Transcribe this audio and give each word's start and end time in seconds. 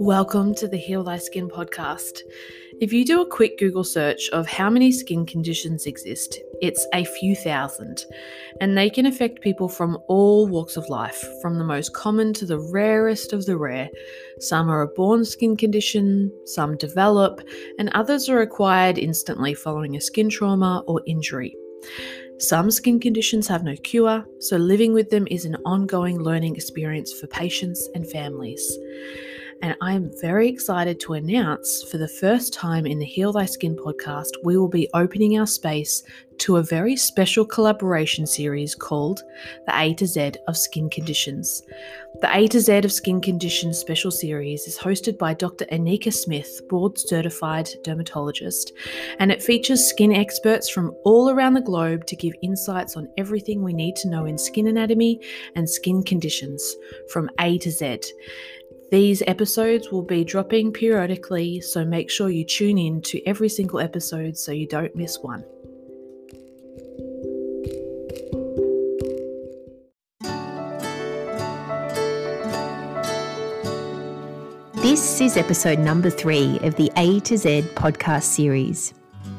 Welcome 0.00 0.54
to 0.54 0.68
the 0.68 0.76
Heal 0.76 1.02
Thy 1.02 1.18
Skin 1.18 1.48
podcast. 1.48 2.20
If 2.80 2.92
you 2.92 3.04
do 3.04 3.20
a 3.20 3.26
quick 3.26 3.58
Google 3.58 3.82
search 3.82 4.28
of 4.28 4.46
how 4.46 4.70
many 4.70 4.92
skin 4.92 5.26
conditions 5.26 5.86
exist, 5.86 6.38
it's 6.62 6.86
a 6.94 7.04
few 7.04 7.34
thousand, 7.34 8.04
and 8.60 8.78
they 8.78 8.90
can 8.90 9.06
affect 9.06 9.40
people 9.40 9.68
from 9.68 9.98
all 10.06 10.46
walks 10.46 10.76
of 10.76 10.88
life, 10.88 11.20
from 11.42 11.58
the 11.58 11.64
most 11.64 11.94
common 11.94 12.32
to 12.34 12.46
the 12.46 12.60
rarest 12.60 13.32
of 13.32 13.44
the 13.44 13.56
rare. 13.56 13.90
Some 14.38 14.70
are 14.70 14.82
a 14.82 14.86
born 14.86 15.24
skin 15.24 15.56
condition, 15.56 16.30
some 16.44 16.76
develop, 16.76 17.40
and 17.80 17.88
others 17.88 18.28
are 18.28 18.40
acquired 18.40 18.98
instantly 18.98 19.52
following 19.52 19.96
a 19.96 20.00
skin 20.00 20.28
trauma 20.28 20.84
or 20.86 21.02
injury. 21.06 21.56
Some 22.38 22.70
skin 22.70 23.00
conditions 23.00 23.48
have 23.48 23.64
no 23.64 23.74
cure, 23.74 24.24
so 24.38 24.58
living 24.58 24.92
with 24.92 25.10
them 25.10 25.26
is 25.28 25.44
an 25.44 25.56
ongoing 25.64 26.20
learning 26.20 26.54
experience 26.54 27.12
for 27.12 27.26
patients 27.26 27.88
and 27.96 28.08
families 28.08 28.78
and 29.62 29.74
I 29.80 29.92
am 29.92 30.10
very 30.20 30.48
excited 30.48 31.00
to 31.00 31.14
announce 31.14 31.82
for 31.84 31.98
the 31.98 32.08
first 32.08 32.52
time 32.52 32.86
in 32.86 32.98
the 32.98 33.04
Heal 33.04 33.32
Thy 33.32 33.46
Skin 33.46 33.76
podcast, 33.76 34.30
we 34.44 34.56
will 34.56 34.68
be 34.68 34.88
opening 34.94 35.38
our 35.38 35.46
space 35.46 36.04
to 36.38 36.56
a 36.56 36.62
very 36.62 36.94
special 36.94 37.44
collaboration 37.44 38.26
series 38.26 38.74
called 38.74 39.22
The 39.66 39.76
A 39.76 39.94
to 39.94 40.06
Z 40.06 40.34
of 40.46 40.56
Skin 40.56 40.88
Conditions. 40.88 41.62
The 42.20 42.36
A 42.36 42.46
to 42.48 42.60
Z 42.60 42.78
of 42.78 42.92
Skin 42.92 43.20
Conditions 43.20 43.78
special 43.78 44.10
series 44.10 44.66
is 44.68 44.78
hosted 44.78 45.18
by 45.18 45.34
Dr. 45.34 45.66
Anika 45.66 46.12
Smith, 46.12 46.60
board 46.68 46.96
certified 46.96 47.68
dermatologist, 47.82 48.72
and 49.18 49.32
it 49.32 49.42
features 49.42 49.84
skin 49.84 50.12
experts 50.12 50.68
from 50.68 50.94
all 51.04 51.30
around 51.30 51.54
the 51.54 51.60
globe 51.60 52.06
to 52.06 52.16
give 52.16 52.34
insights 52.42 52.96
on 52.96 53.08
everything 53.18 53.62
we 53.62 53.72
need 53.72 53.96
to 53.96 54.08
know 54.08 54.24
in 54.26 54.38
skin 54.38 54.68
anatomy 54.68 55.20
and 55.56 55.68
skin 55.68 56.02
conditions 56.04 56.76
from 57.12 57.28
A 57.40 57.58
to 57.58 57.70
Z. 57.70 57.98
These 58.90 59.22
episodes 59.26 59.92
will 59.92 60.02
be 60.02 60.24
dropping 60.24 60.72
periodically, 60.72 61.60
so 61.60 61.84
make 61.84 62.10
sure 62.10 62.30
you 62.30 62.42
tune 62.42 62.78
in 62.78 63.02
to 63.02 63.22
every 63.26 63.50
single 63.50 63.80
episode 63.80 64.38
so 64.38 64.50
you 64.50 64.66
don't 64.66 64.96
miss 64.96 65.18
one. 65.20 65.44
This 74.76 75.20
is 75.20 75.36
episode 75.36 75.78
number 75.78 76.08
three 76.08 76.58
of 76.62 76.74
the 76.76 76.90
A 76.96 77.20
to 77.20 77.36
Z 77.36 77.64
podcast 77.74 78.22
series. 78.22 78.94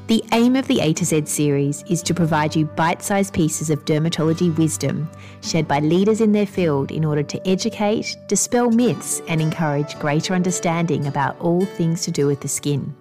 The 0.10 0.24
aim 0.32 0.56
of 0.56 0.68
the 0.68 0.80
A 0.80 0.92
to 0.94 1.06
Z 1.06 1.28
series 1.28 1.84
is 1.88 2.02
to 2.02 2.16
provide 2.16 2.56
you 2.56 2.66
bite 2.66 3.04
sized 3.04 3.32
pieces 3.32 3.70
of 3.70 3.86
dermatology 3.86 4.58
wisdom 4.58 5.08
shared 5.44 5.68
by 5.68 5.82
leaders 5.82 6.20
in 6.20 6.32
their 6.32 6.48
field 6.48 6.92
in 6.92 7.06
order 7.06 7.22
to 7.22 7.48
educate, 7.48 8.18
dispel 8.28 8.72
myths, 8.72 9.22
and 9.28 9.40
encourage 9.40 10.00
greater 10.00 10.34
understanding 10.34 11.06
about 11.06 11.40
all 11.40 11.64
things 11.64 12.02
to 12.06 12.12
do 12.12 12.26
with 12.26 12.42
the 12.42 12.48
skin. 12.48 12.92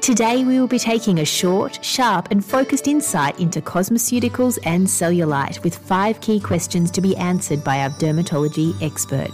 Today, 0.00 0.42
we 0.42 0.58
will 0.58 0.66
be 0.66 0.78
taking 0.78 1.18
a 1.18 1.24
short, 1.26 1.84
sharp, 1.84 2.28
and 2.30 2.42
focused 2.42 2.88
insight 2.88 3.38
into 3.38 3.60
cosmeceuticals 3.60 4.58
and 4.64 4.86
cellulite 4.86 5.62
with 5.62 5.76
five 5.76 6.18
key 6.22 6.40
questions 6.40 6.90
to 6.92 7.02
be 7.02 7.14
answered 7.18 7.62
by 7.62 7.80
our 7.80 7.90
dermatology 7.90 8.72
expert. 8.80 9.30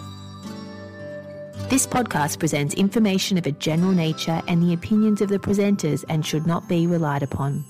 This 1.71 1.87
podcast 1.87 2.39
presents 2.39 2.75
information 2.75 3.39
of 3.39 3.47
a 3.47 3.53
general 3.53 3.93
nature 3.93 4.43
and 4.47 4.63
the 4.63 4.75
opinions 4.75 5.23
of 5.23 5.31
the 5.31 5.39
presenters 5.39 6.05
and 6.11 6.25
should 6.25 6.47
not 6.47 6.69
be 6.69 6.87
relied 6.87 7.23
upon. 7.23 7.65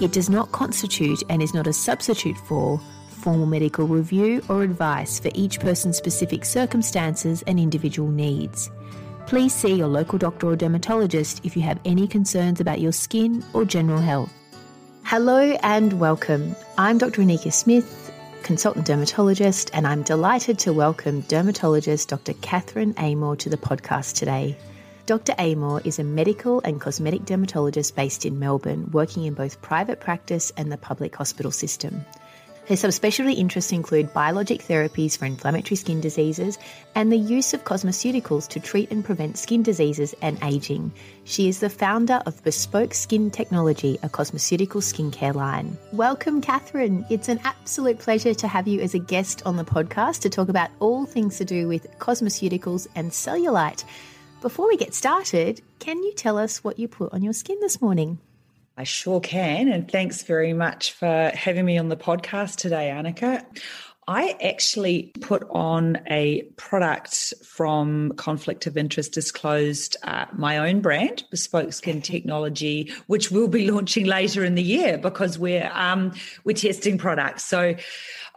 It 0.00 0.12
does 0.12 0.30
not 0.30 0.50
constitute 0.50 1.22
and 1.28 1.42
is 1.42 1.52
not 1.52 1.66
a 1.66 1.72
substitute 1.72 2.38
for 2.48 2.80
formal 3.08 3.44
medical 3.44 3.86
review 3.86 4.42
or 4.48 4.62
advice 4.62 5.20
for 5.20 5.30
each 5.34 5.60
person's 5.60 5.98
specific 5.98 6.44
circumstances 6.44 7.42
and 7.46 7.60
individual 7.60 8.10
needs. 8.10 8.70
Please 9.26 9.54
see 9.54 9.74
your 9.74 9.88
local 9.88 10.18
doctor 10.18 10.48
or 10.48 10.56
dermatologist 10.56 11.44
if 11.44 11.54
you 11.54 11.62
have 11.62 11.78
any 11.84 12.08
concerns 12.08 12.60
about 12.60 12.80
your 12.80 12.92
skin 12.92 13.44
or 13.52 13.64
general 13.66 14.00
health. 14.00 14.32
Hello 15.04 15.56
and 15.62 16.00
welcome. 16.00 16.56
I'm 16.78 16.96
Dr. 16.96 17.20
Anika 17.22 17.52
Smith, 17.52 18.07
consultant 18.48 18.86
dermatologist, 18.86 19.70
and 19.74 19.86
I'm 19.86 20.02
delighted 20.02 20.58
to 20.60 20.72
welcome 20.72 21.20
dermatologist 21.20 22.08
Dr. 22.08 22.32
Catherine 22.40 22.94
Armour 22.96 23.36
to 23.36 23.50
the 23.50 23.58
podcast 23.58 24.14
today. 24.14 24.56
Dr. 25.04 25.34
Armour 25.36 25.82
is 25.84 25.98
a 25.98 26.02
medical 26.02 26.62
and 26.62 26.80
cosmetic 26.80 27.26
dermatologist 27.26 27.94
based 27.94 28.24
in 28.24 28.38
Melbourne, 28.38 28.88
working 28.90 29.24
in 29.24 29.34
both 29.34 29.60
private 29.60 30.00
practice 30.00 30.50
and 30.56 30.72
the 30.72 30.78
public 30.78 31.14
hospital 31.14 31.50
system. 31.50 32.06
Her 32.68 32.74
subspecialty 32.74 33.38
interests 33.38 33.72
include 33.72 34.12
biologic 34.12 34.60
therapies 34.60 35.16
for 35.16 35.24
inflammatory 35.24 35.74
skin 35.74 36.02
diseases 36.02 36.58
and 36.94 37.10
the 37.10 37.16
use 37.16 37.54
of 37.54 37.64
cosmeceuticals 37.64 38.46
to 38.48 38.60
treat 38.60 38.90
and 38.90 39.02
prevent 39.02 39.38
skin 39.38 39.62
diseases 39.62 40.14
and 40.20 40.38
aging. 40.44 40.92
She 41.24 41.48
is 41.48 41.60
the 41.60 41.70
founder 41.70 42.20
of 42.26 42.44
Bespoke 42.44 42.92
Skin 42.92 43.30
Technology, 43.30 43.98
a 44.02 44.10
cosmeceutical 44.10 44.82
skincare 44.82 45.34
line. 45.34 45.78
Welcome, 45.94 46.42
Catherine. 46.42 47.06
It's 47.08 47.30
an 47.30 47.40
absolute 47.42 48.00
pleasure 48.00 48.34
to 48.34 48.46
have 48.46 48.68
you 48.68 48.82
as 48.82 48.92
a 48.92 48.98
guest 48.98 49.42
on 49.46 49.56
the 49.56 49.64
podcast 49.64 50.20
to 50.20 50.28
talk 50.28 50.50
about 50.50 50.68
all 50.78 51.06
things 51.06 51.38
to 51.38 51.46
do 51.46 51.68
with 51.68 51.90
cosmeceuticals 51.98 52.86
and 52.94 53.10
cellulite. 53.10 53.84
Before 54.42 54.68
we 54.68 54.76
get 54.76 54.92
started, 54.92 55.62
can 55.78 56.02
you 56.02 56.12
tell 56.12 56.36
us 56.36 56.62
what 56.62 56.78
you 56.78 56.86
put 56.86 57.14
on 57.14 57.22
your 57.22 57.32
skin 57.32 57.56
this 57.60 57.80
morning? 57.80 58.18
I 58.78 58.84
sure 58.84 59.18
can. 59.18 59.68
And 59.68 59.90
thanks 59.90 60.22
very 60.22 60.52
much 60.52 60.92
for 60.92 61.32
having 61.34 61.64
me 61.64 61.78
on 61.78 61.88
the 61.88 61.96
podcast 61.96 62.58
today, 62.58 62.90
Annika. 62.94 63.44
I 64.06 64.36
actually 64.40 65.12
put 65.20 65.42
on 65.50 65.98
a 66.06 66.42
product 66.56 67.34
from 67.44 68.12
Conflict 68.12 68.68
of 68.68 68.76
Interest 68.76 69.12
Disclosed, 69.12 69.96
uh, 70.04 70.26
my 70.32 70.58
own 70.58 70.80
brand, 70.80 71.24
Bespoke 71.28 71.72
Skin 71.72 72.00
Technology, 72.12 72.92
which 73.08 73.32
we'll 73.32 73.48
be 73.48 73.68
launching 73.68 74.06
later 74.06 74.44
in 74.44 74.54
the 74.54 74.62
year 74.62 74.96
because 74.96 75.40
we're 75.40 75.70
um, 75.74 76.12
we're 76.44 76.56
testing 76.56 76.98
products. 76.98 77.44
So 77.44 77.74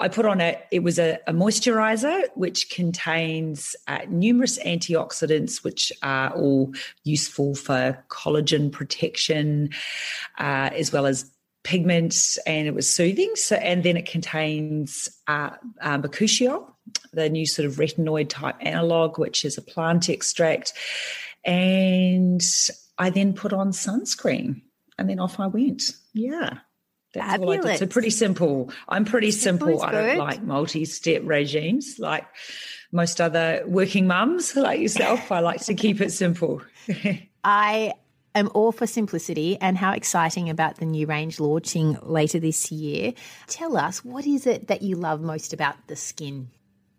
I 0.02 0.08
put 0.08 0.26
on 0.26 0.42
a 0.42 0.58
it 0.72 0.84
was 0.84 1.00
a, 1.00 1.20
a 1.28 1.34
moisturizer 1.34 2.24
which 2.36 2.70
contains 2.70 3.76
uh, 3.88 4.00
numerous 4.10 4.58
antioxidants, 4.60 5.64
which 5.64 5.92
are 6.02 6.34
all 6.34 6.74
useful 7.04 7.56
for 7.56 8.04
collagen 8.10 8.72
protection, 8.72 9.70
uh, 10.40 10.70
as 10.74 10.92
well 10.92 11.06
as 11.06 11.32
pigments 11.64 12.38
and 12.40 12.68
it 12.68 12.74
was 12.74 12.90
soothing. 12.90 13.32
So, 13.36 13.56
and 13.58 13.84
then 13.84 13.96
it 13.96 14.06
contains 14.06 15.10
uh, 15.28 15.52
um, 15.82 16.02
the 16.02 17.30
new 17.30 17.46
sort 17.46 17.68
of 17.68 17.76
retinoid 17.76 18.30
type 18.30 18.56
analog, 18.62 19.20
which 19.20 19.46
is 19.46 19.58
a 19.58 19.62
plant 19.62 20.10
extract. 20.10 20.74
And 21.46 22.42
I 22.98 23.10
then 23.10 23.34
put 23.34 23.54
on 23.54 23.72
sunscreen 23.72 24.62
and 24.98 25.10
then 25.10 25.20
off 25.20 25.40
I 25.40 25.48
went. 25.48 25.84
Yeah. 26.14 26.60
That's 27.14 27.32
Fabulous. 27.32 27.60
all 27.60 27.68
I 27.68 27.72
did. 27.72 27.80
So 27.80 27.88
pretty 27.88 28.10
simple. 28.10 28.72
I'm 28.88 29.06
pretty 29.06 29.32
simple. 29.32 29.82
I 29.82 29.92
don't 29.92 30.18
like 30.18 30.42
multi-step 30.44 31.24
regimes 31.26 32.00
like 32.00 32.26
most 32.92 33.20
other 33.20 33.64
working 33.66 34.08
mums 34.08 34.56
like 34.56 34.80
yourself. 34.80 35.32
I 35.32 35.40
like 35.40 35.62
to 35.66 35.74
keep 35.74 36.02
it 36.02 36.12
simple. 36.12 36.62
I 37.44 37.94
am 38.36 38.50
all 38.54 38.72
for 38.72 38.88
simplicity 38.88 39.58
and 39.60 39.78
how 39.78 39.94
exciting 39.94 40.50
about 40.50 40.78
the 40.78 40.86
new 40.86 41.06
range 41.06 41.40
launching 41.40 41.98
later 42.02 42.40
this 42.40 42.72
year. 42.72 43.14
Tell 43.48 43.78
us, 43.78 44.06
what 44.06 44.26
is 44.26 44.48
it 44.48 44.68
that 44.68 44.82
you 44.82 44.96
love 44.96 45.22
most 45.22 45.54
about 45.54 45.88
the 45.88 45.96
skin? 45.96 46.50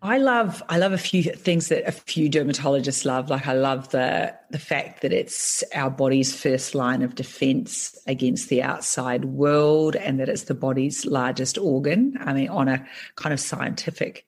I 0.03 0.17
love 0.17 0.61
I 0.67 0.79
love 0.79 0.91
a 0.91 0.97
few 0.97 1.23
things 1.23 1.69
that 1.69 1.87
a 1.87 1.93
few 1.93 2.29
dermatologists 2.29 3.05
love. 3.05 3.29
Like 3.29 3.47
I 3.47 3.53
love 3.53 3.89
the 3.89 4.35
the 4.51 4.59
fact 4.59 5.01
that 5.01 5.13
it's 5.13 5.63
our 5.73 5.89
body's 5.89 6.35
first 6.35 6.75
line 6.75 7.01
of 7.01 7.15
defense 7.15 7.97
against 8.05 8.49
the 8.49 8.61
outside 8.61 9.23
world 9.23 9.95
and 9.95 10.19
that 10.19 10.27
it's 10.27 10.43
the 10.43 10.55
body's 10.55 11.05
largest 11.05 11.57
organ. 11.57 12.17
I 12.19 12.33
mean 12.33 12.49
on 12.49 12.67
a 12.67 12.85
kind 13.15 13.31
of 13.31 13.39
scientific 13.39 14.25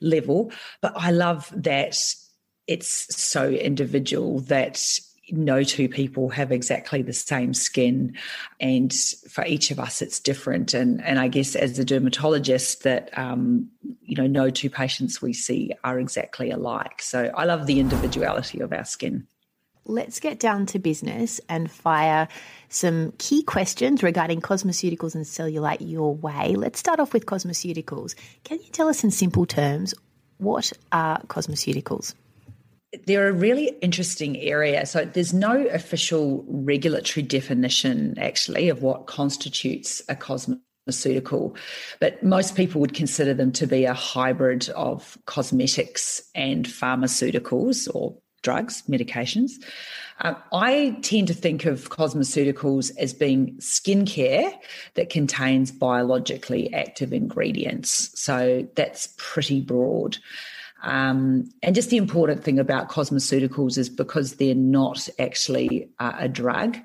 level, 0.00 0.52
but 0.80 0.92
I 0.94 1.10
love 1.10 1.52
that 1.56 1.98
it's 2.68 3.16
so 3.16 3.50
individual 3.50 4.38
that 4.42 4.80
no 5.30 5.62
two 5.62 5.88
people 5.88 6.28
have 6.30 6.50
exactly 6.50 7.00
the 7.02 7.12
same 7.12 7.54
skin 7.54 8.16
and 8.58 8.92
for 9.28 9.44
each 9.44 9.70
of 9.70 9.78
us 9.78 10.02
it's 10.02 10.18
different. 10.18 10.74
And 10.74 11.02
and 11.04 11.18
i 11.18 11.28
guess 11.28 11.54
as 11.54 11.78
a 11.78 11.84
dermatologist 11.84 12.82
that 12.82 13.16
um, 13.16 13.68
you 14.02 14.16
know 14.16 14.26
no 14.26 14.50
two 14.50 14.70
patients 14.70 15.22
we 15.22 15.32
see 15.32 15.72
are 15.84 15.98
exactly 15.98 16.50
alike. 16.50 17.02
So 17.02 17.30
i 17.36 17.44
love 17.44 17.66
the 17.66 17.80
individuality 17.80 18.60
of 18.60 18.72
our 18.72 18.84
skin. 18.84 19.26
Let's 19.84 20.20
get 20.20 20.38
down 20.38 20.66
to 20.66 20.78
business 20.78 21.40
and 21.48 21.68
fire 21.68 22.28
some 22.68 23.12
key 23.18 23.42
questions 23.42 24.02
regarding 24.02 24.40
cosmeceuticals 24.40 25.16
and 25.16 25.24
cellulite 25.24 25.78
your 25.80 26.14
way. 26.14 26.54
Let's 26.54 26.78
start 26.78 27.00
off 27.00 27.12
with 27.12 27.26
cosmeceuticals. 27.26 28.14
Can 28.44 28.60
you 28.60 28.70
tell 28.70 28.88
us 28.88 29.02
in 29.02 29.10
simple 29.10 29.44
terms 29.44 29.92
what 30.38 30.72
are 30.92 31.20
cosmeceuticals 31.22 32.14
they're 33.06 33.28
a 33.28 33.32
really 33.32 33.68
interesting 33.80 34.36
area. 34.38 34.84
So 34.86 35.04
there's 35.04 35.32
no 35.32 35.66
official 35.68 36.44
regulatory 36.46 37.24
definition 37.24 38.18
actually 38.18 38.68
of 38.68 38.82
what 38.82 39.06
constitutes 39.06 40.02
a 40.08 40.14
cosmeceutical, 40.14 41.56
but 42.00 42.22
most 42.22 42.54
people 42.54 42.80
would 42.80 42.94
consider 42.94 43.32
them 43.32 43.52
to 43.52 43.66
be 43.66 43.84
a 43.84 43.94
hybrid 43.94 44.68
of 44.70 45.16
cosmetics 45.26 46.22
and 46.34 46.66
pharmaceuticals 46.66 47.88
or 47.94 48.16
drugs, 48.42 48.82
medications. 48.88 49.52
Uh, 50.20 50.34
I 50.52 50.98
tend 51.02 51.28
to 51.28 51.34
think 51.34 51.64
of 51.64 51.88
cosmeceuticals 51.90 52.90
as 52.98 53.14
being 53.14 53.56
skincare 53.56 54.52
that 54.94 55.10
contains 55.10 55.70
biologically 55.70 56.72
active 56.74 57.12
ingredients. 57.12 58.10
So 58.20 58.68
that's 58.74 59.14
pretty 59.16 59.60
broad. 59.60 60.18
Um, 60.82 61.48
and 61.62 61.74
just 61.74 61.90
the 61.90 61.96
important 61.96 62.42
thing 62.44 62.58
about 62.58 62.88
cosmeceuticals 62.88 63.78
is 63.78 63.88
because 63.88 64.34
they're 64.34 64.54
not 64.54 65.08
actually 65.18 65.88
uh, 65.98 66.12
a 66.18 66.28
drug, 66.28 66.76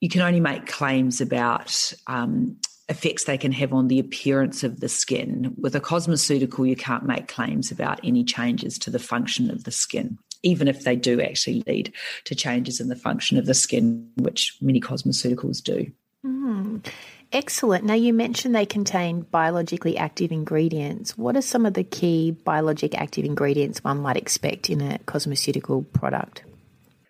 you 0.00 0.08
can 0.08 0.20
only 0.20 0.40
make 0.40 0.66
claims 0.66 1.20
about 1.20 1.92
um, 2.06 2.58
effects 2.88 3.24
they 3.24 3.38
can 3.38 3.52
have 3.52 3.72
on 3.72 3.88
the 3.88 3.98
appearance 3.98 4.62
of 4.62 4.80
the 4.80 4.88
skin. 4.88 5.54
With 5.58 5.74
a 5.74 5.80
cosmeceutical, 5.80 6.68
you 6.68 6.76
can't 6.76 7.06
make 7.06 7.28
claims 7.28 7.70
about 7.70 8.00
any 8.04 8.24
changes 8.24 8.78
to 8.80 8.90
the 8.90 8.98
function 8.98 9.50
of 9.50 9.64
the 9.64 9.70
skin, 9.70 10.18
even 10.42 10.68
if 10.68 10.84
they 10.84 10.96
do 10.96 11.20
actually 11.20 11.62
lead 11.66 11.92
to 12.24 12.34
changes 12.34 12.80
in 12.80 12.88
the 12.88 12.96
function 12.96 13.38
of 13.38 13.46
the 13.46 13.54
skin, 13.54 14.10
which 14.16 14.56
many 14.60 14.80
cosmeceuticals 14.80 15.62
do. 15.62 15.90
Mm. 16.24 16.84
Excellent. 17.34 17.84
Now, 17.84 17.94
you 17.94 18.12
mentioned 18.14 18.54
they 18.54 18.64
contain 18.64 19.22
biologically 19.22 19.96
active 19.96 20.30
ingredients. 20.30 21.18
What 21.18 21.36
are 21.36 21.42
some 21.42 21.66
of 21.66 21.74
the 21.74 21.82
key 21.82 22.30
biologic 22.30 22.94
active 22.94 23.24
ingredients 23.24 23.82
one 23.82 23.98
might 23.98 24.16
expect 24.16 24.70
in 24.70 24.80
a 24.80 25.00
cosmeceutical 25.00 25.92
product? 25.92 26.44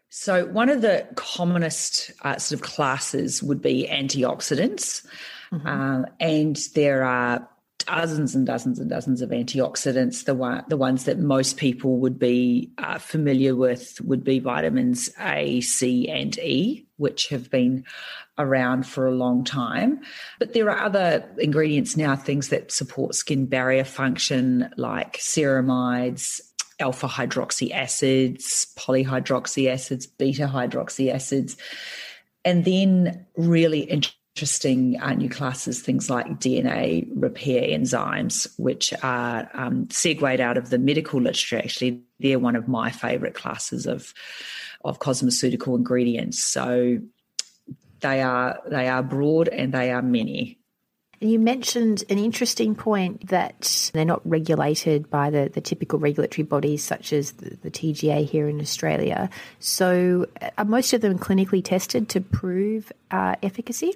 So, 0.08 0.46
one 0.46 0.70
of 0.70 0.80
the 0.80 1.06
commonest 1.16 2.10
uh, 2.22 2.38
sort 2.38 2.58
of 2.58 2.66
classes 2.66 3.42
would 3.42 3.60
be 3.60 3.86
antioxidants. 3.90 5.06
Mm-hmm. 5.52 5.66
Uh, 5.66 6.04
and 6.18 6.56
there 6.74 7.04
are 7.04 7.46
dozens 7.86 8.34
and 8.34 8.46
dozens 8.46 8.78
and 8.78 8.90
dozens 8.90 9.22
of 9.22 9.30
antioxidants. 9.30 10.24
The 10.24 10.34
one, 10.34 10.64
the 10.68 10.76
ones 10.76 11.04
that 11.04 11.18
most 11.18 11.56
people 11.56 11.98
would 11.98 12.18
be 12.18 12.70
uh, 12.78 12.98
familiar 12.98 13.54
with 13.54 14.00
would 14.00 14.24
be 14.24 14.38
vitamins 14.38 15.10
A, 15.20 15.60
C, 15.60 16.08
and 16.08 16.36
E, 16.38 16.86
which 16.96 17.28
have 17.28 17.50
been 17.50 17.84
around 18.38 18.86
for 18.86 19.06
a 19.06 19.14
long 19.14 19.44
time. 19.44 20.00
But 20.38 20.52
there 20.52 20.70
are 20.70 20.84
other 20.84 21.24
ingredients 21.38 21.96
now, 21.96 22.16
things 22.16 22.48
that 22.48 22.72
support 22.72 23.14
skin 23.14 23.46
barrier 23.46 23.84
function, 23.84 24.70
like 24.76 25.18
ceramides. 25.18 26.40
Alpha 26.80 27.06
hydroxy 27.06 27.70
acids, 27.70 28.66
polyhydroxy 28.76 29.70
acids, 29.70 30.08
beta 30.08 30.48
hydroxy 30.52 31.14
acids, 31.14 31.56
and 32.44 32.64
then 32.64 33.24
really 33.36 33.82
interesting 33.82 34.18
uh, 34.36 35.14
new 35.14 35.28
classes, 35.28 35.80
things 35.80 36.10
like 36.10 36.26
DNA 36.40 37.06
repair 37.14 37.62
enzymes, 37.62 38.48
which 38.58 38.92
are 39.02 39.48
um, 39.54 39.88
segued 39.90 40.40
out 40.40 40.58
of 40.58 40.70
the 40.70 40.78
medical 40.78 41.20
literature. 41.20 41.58
Actually, 41.58 42.02
they're 42.18 42.40
one 42.40 42.56
of 42.56 42.66
my 42.66 42.90
favourite 42.90 43.34
classes 43.34 43.86
of 43.86 44.12
of 44.84 44.98
cosmeceutical 44.98 45.76
ingredients. 45.76 46.42
So 46.42 46.98
they 48.00 48.22
are 48.22 48.60
they 48.66 48.88
are 48.88 49.02
broad 49.02 49.48
and 49.48 49.72
they 49.72 49.92
are 49.92 50.02
many. 50.02 50.58
You 51.20 51.38
mentioned 51.38 52.04
an 52.10 52.18
interesting 52.18 52.74
point 52.74 53.28
that 53.28 53.90
they're 53.94 54.04
not 54.04 54.20
regulated 54.28 55.08
by 55.08 55.30
the, 55.30 55.48
the 55.48 55.60
typical 55.60 55.98
regulatory 55.98 56.44
bodies 56.44 56.82
such 56.82 57.12
as 57.12 57.32
the, 57.32 57.56
the 57.62 57.70
TGA 57.70 58.28
here 58.28 58.48
in 58.48 58.60
Australia. 58.60 59.30
So, 59.60 60.26
are 60.58 60.64
most 60.64 60.92
of 60.92 61.00
them 61.00 61.18
clinically 61.18 61.64
tested 61.64 62.08
to 62.10 62.20
prove 62.20 62.92
uh, 63.10 63.36
efficacy? 63.42 63.94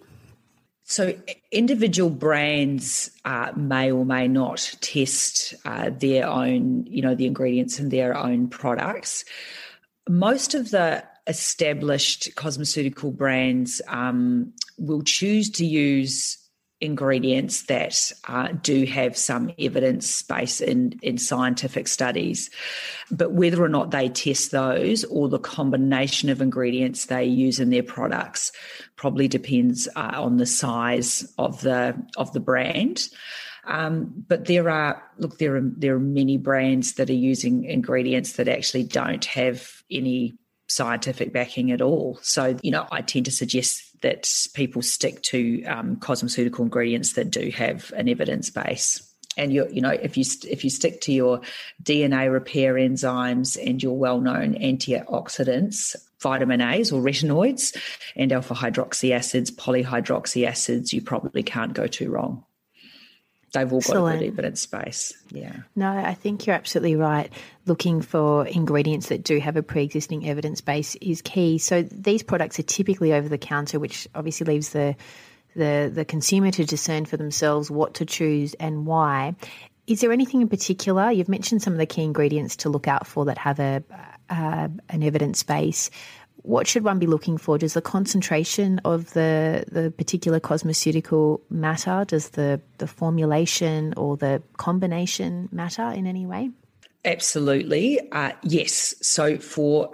So, 0.91 1.13
individual 1.53 2.09
brands 2.09 3.11
uh, 3.27 3.53
may 3.55 3.93
or 3.93 4.07
may 4.07 4.27
not 4.27 4.75
test 4.81 5.53
uh, 5.67 5.91
their 5.91 6.27
own, 6.27 6.87
you 6.87 7.03
know, 7.03 7.15
the 7.15 7.27
ingredients 7.27 7.79
in 7.79 7.91
their 7.91 8.17
own 8.17 8.49
products. 8.49 9.27
Most 10.09 10.55
of 10.55 10.71
the 10.71 11.05
established 11.27 12.35
cosmeceutical 12.37 13.15
brands 13.15 13.83
um, 13.89 14.55
will 14.79 15.03
choose 15.03 15.51
to 15.51 15.67
use 15.67 16.39
ingredients 16.81 17.63
that 17.63 18.13
uh, 18.29 18.49
do 18.63 18.85
have 18.85 19.17
some 19.17 19.51
evidence 19.59 20.23
base 20.23 20.61
in, 20.61 20.99
in 21.03 21.19
scientific 21.19 21.89
studies. 21.89 22.51
But 23.11 23.33
whether 23.33 23.63
or 23.63 23.69
not 23.69 23.91
they 23.91 24.09
test 24.09 24.53
those 24.53 25.05
or 25.05 25.29
the 25.29 25.39
combination 25.39 26.29
of 26.29 26.41
ingredients 26.41 27.07
they 27.07 27.25
use 27.25 27.59
in 27.59 27.71
their 27.71 27.83
products 27.83 28.53
probably 28.97 29.29
depends 29.29 29.89
uh, 29.97 30.13
on 30.15 30.37
the 30.37 30.47
size 30.47 31.33
of 31.39 31.61
the 31.63 31.97
of 32.17 32.33
the 32.33 32.41
brand. 32.41 33.09
Um, 33.67 34.25
but 34.29 34.47
there 34.47 34.71
are 34.71 35.03
look 35.19 35.39
there 35.39 35.57
are 35.57 35.63
there 35.77 35.97
are 35.97 36.01
many 36.01 36.37
brands 36.39 36.95
that 36.95 37.11
are 37.11 37.13
using 37.13 37.65
ingredients 37.65 38.35
that 38.35 38.49
actually 38.49 38.85
don't 38.85 39.25
have 39.27 39.83
any 39.91 40.39
scientific 40.69 41.33
backing 41.33 41.73
at 41.73 41.81
all. 41.81 42.19
So, 42.23 42.57
you 42.63 42.71
know, 42.71 42.87
I 42.93 43.01
tend 43.01 43.25
to 43.25 43.31
suggest 43.31 43.83
that 44.03 44.31
people 44.55 44.83
stick 44.83 45.23
to 45.23 45.65
um, 45.65 45.97
cosmeceutical 45.97 46.61
ingredients 46.61 47.15
that 47.15 47.31
do 47.31 47.51
have 47.51 47.93
an 47.97 48.09
evidence 48.09 48.51
base. 48.51 49.03
And 49.37 49.53
you, 49.53 49.69
you 49.71 49.81
know, 49.81 49.91
if 49.91 50.17
you 50.17 50.25
if 50.49 50.65
you 50.65 50.71
stick 50.71 51.01
to 51.03 51.13
your 51.13 51.41
DNA 51.83 52.33
repair 52.33 52.75
enzymes 52.75 53.57
and 53.65 53.81
your 53.81 53.97
well-known 53.97 54.55
antioxidants, 54.55 55.95
vitamin 56.21 56.61
A's 56.61 56.91
or 56.91 57.01
retinoids, 57.01 57.77
and 58.17 58.33
alpha 58.33 58.55
hydroxy 58.55 59.13
acids, 59.13 59.53
polyhydroxy 59.53 60.45
acids, 60.45 60.93
you 60.93 61.01
probably 61.01 61.45
can't 61.45 61.73
go 61.73 61.87
too 61.87 62.11
wrong 62.11 62.45
they've 63.53 63.73
all 63.73 63.79
Excellent. 63.79 64.05
got 64.05 64.15
a 64.15 64.19
good 64.19 64.33
evidence 64.33 64.67
base. 64.67 65.13
Yeah. 65.31 65.57
No, 65.75 65.91
I 65.91 66.15
think 66.15 66.47
you're 66.47 66.57
absolutely 66.57 66.97
right. 66.97 67.33
Looking 67.67 68.03
for 68.03 68.47
ingredients 68.47 69.09
that 69.09 69.25
do 69.25 69.39
have 69.39 69.57
a 69.57 69.63
pre 69.63 69.85
existing 69.85 70.29
evidence 70.29 70.61
base 70.61 70.95
is 70.97 71.23
key. 71.23 71.59
So 71.59 71.83
these 71.83 72.23
products 72.23 72.59
are 72.59 72.65
typically 72.65 73.13
over 73.13 73.29
the 73.29 73.39
counter, 73.39 73.79
which 73.79 74.09
obviously 74.15 74.47
leaves 74.47 74.71
the 74.71 74.97
the, 75.57 75.91
the 75.93 76.05
consumer 76.05 76.51
to 76.53 76.65
discern 76.65 77.05
for 77.05 77.17
themselves 77.17 77.71
what 77.71 77.95
to 77.95 78.05
choose 78.05 78.55
and 78.55 78.87
why. 78.87 79.35
Is 79.87 80.03
there 80.03 80.13
anything 80.13 80.43
in 80.43 80.49
particular? 80.49 81.11
You've 81.11 81.31
mentioned 81.31 81.63
some 81.63 81.73
of 81.73 81.79
the 81.79 81.87
key 81.87 82.05
ingredients 82.05 82.57
to 82.57 82.69
look 82.69 82.87
out 82.87 83.07
for 83.07 83.25
that 83.25 83.39
have 83.39 83.59
a 83.59 83.83
uh, 84.31 84.69
an 84.91 85.03
evidence 85.03 85.43
base 85.43 85.91
what 86.49 86.67
should 86.67 86.83
one 86.83 86.99
be 86.99 87.07
looking 87.07 87.37
for? 87.37 87.59
Does 87.59 87.75
the 87.75 87.83
concentration 87.83 88.81
of 88.83 89.13
the 89.13 89.65
the 89.71 89.91
particular 89.91 90.41
cosmeceutical 90.41 91.43
matter? 91.51 92.07
Does 92.09 92.31
the 92.31 92.59
the 92.79 92.87
formulation 92.87 93.93
or 93.99 94.17
the 94.17 94.43
combination 94.57 95.51
matter 95.53 95.91
in 95.91 96.07
any 96.07 96.25
way? 96.25 96.51
Absolutely, 97.05 98.01
uh, 98.13 98.33
yes. 98.43 98.95
So 99.03 99.37
for 99.39 99.93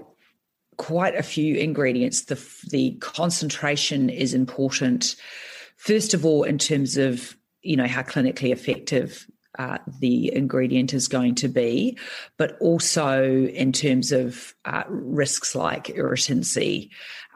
quite 0.76 1.16
a 1.16 1.25
few 1.25 1.56
ingredients, 1.56 2.26
the 2.26 2.40
the 2.70 2.92
concentration 3.00 4.08
is 4.08 4.32
important. 4.32 5.16
First 5.76 6.14
of 6.14 6.25
all, 6.25 6.44
in 6.44 6.58
terms 6.58 6.96
of 6.96 7.37
you 7.62 7.76
know 7.76 7.88
how 7.88 8.02
clinically 8.02 8.52
effective 8.52 9.26
uh, 9.58 9.78
the 10.00 10.34
ingredient 10.34 10.92
is 10.94 11.08
going 11.08 11.34
to 11.37 11.49
be, 11.49 11.99
but 12.37 12.56
also 12.61 13.23
in 13.23 13.73
terms 13.73 14.12
of 14.12 14.54
uh, 14.64 14.84
risks 14.88 15.54
like 15.54 15.90
irritancy. 15.90 16.90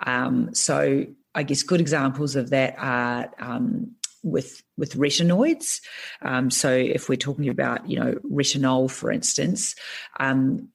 Um, 0.05 0.55
so, 0.55 1.07
I 1.35 1.43
guess 1.43 1.63
good 1.63 1.81
examples 1.81 2.37
of 2.37 2.51
that 2.51 2.75
are 2.79 3.31
um, 3.39 3.95
with 4.23 4.63
with 4.77 4.95
retinoids. 4.95 5.81
Um, 6.23 6.51
so, 6.51 6.71
if 6.71 7.09
we're 7.09 7.17
talking 7.17 7.49
about 7.49 7.89
you 7.89 7.99
know 7.99 8.15
retinol, 8.31 8.91
for 8.91 9.11
instance. 9.11 9.75
Um, 10.19 10.69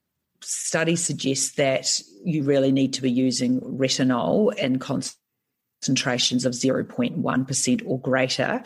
studies 0.45 1.03
suggest 1.03 1.57
that 1.57 2.01
you 2.23 2.43
really 2.43 2.71
need 2.71 2.93
to 2.93 3.01
be 3.01 3.11
using 3.11 3.61
retinol 3.61 4.53
in 4.55 4.77
concentrations 4.77 6.45
of 6.45 6.53
0.1% 6.53 7.83
or 7.85 7.99
greater 7.99 8.63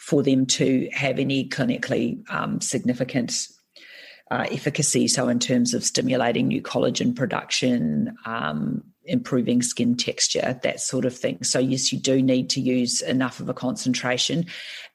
for 0.00 0.22
them 0.22 0.46
to 0.46 0.88
have 0.92 1.18
any 1.18 1.46
clinically 1.46 2.18
um, 2.30 2.58
significant 2.60 3.48
uh, 4.30 4.46
efficacy. 4.50 5.06
So, 5.06 5.28
in 5.28 5.38
terms 5.38 5.74
of 5.74 5.84
stimulating 5.84 6.48
new 6.48 6.62
collagen 6.62 7.14
production, 7.14 8.16
um, 8.24 8.82
improving 9.04 9.60
skin 9.60 9.96
texture, 9.96 10.58
that 10.62 10.80
sort 10.80 11.04
of 11.04 11.14
thing. 11.14 11.44
So, 11.44 11.58
yes, 11.58 11.92
you 11.92 11.98
do 11.98 12.22
need 12.22 12.48
to 12.50 12.62
use 12.62 13.02
enough 13.02 13.40
of 13.40 13.50
a 13.50 13.54
concentration. 13.54 14.46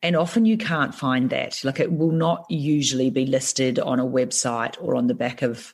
And 0.01 0.15
often 0.15 0.45
you 0.45 0.57
can't 0.57 0.95
find 0.95 1.29
that. 1.29 1.63
Like, 1.63 1.79
it 1.79 1.91
will 1.91 2.12
not 2.12 2.45
usually 2.50 3.12
be 3.12 3.27
listed 3.27 3.77
on 3.77 4.00
a 4.00 4.05
website 4.05 4.75
or 4.81 4.95
on 4.95 5.05
the 5.05 5.13
back 5.13 5.43
of 5.43 5.71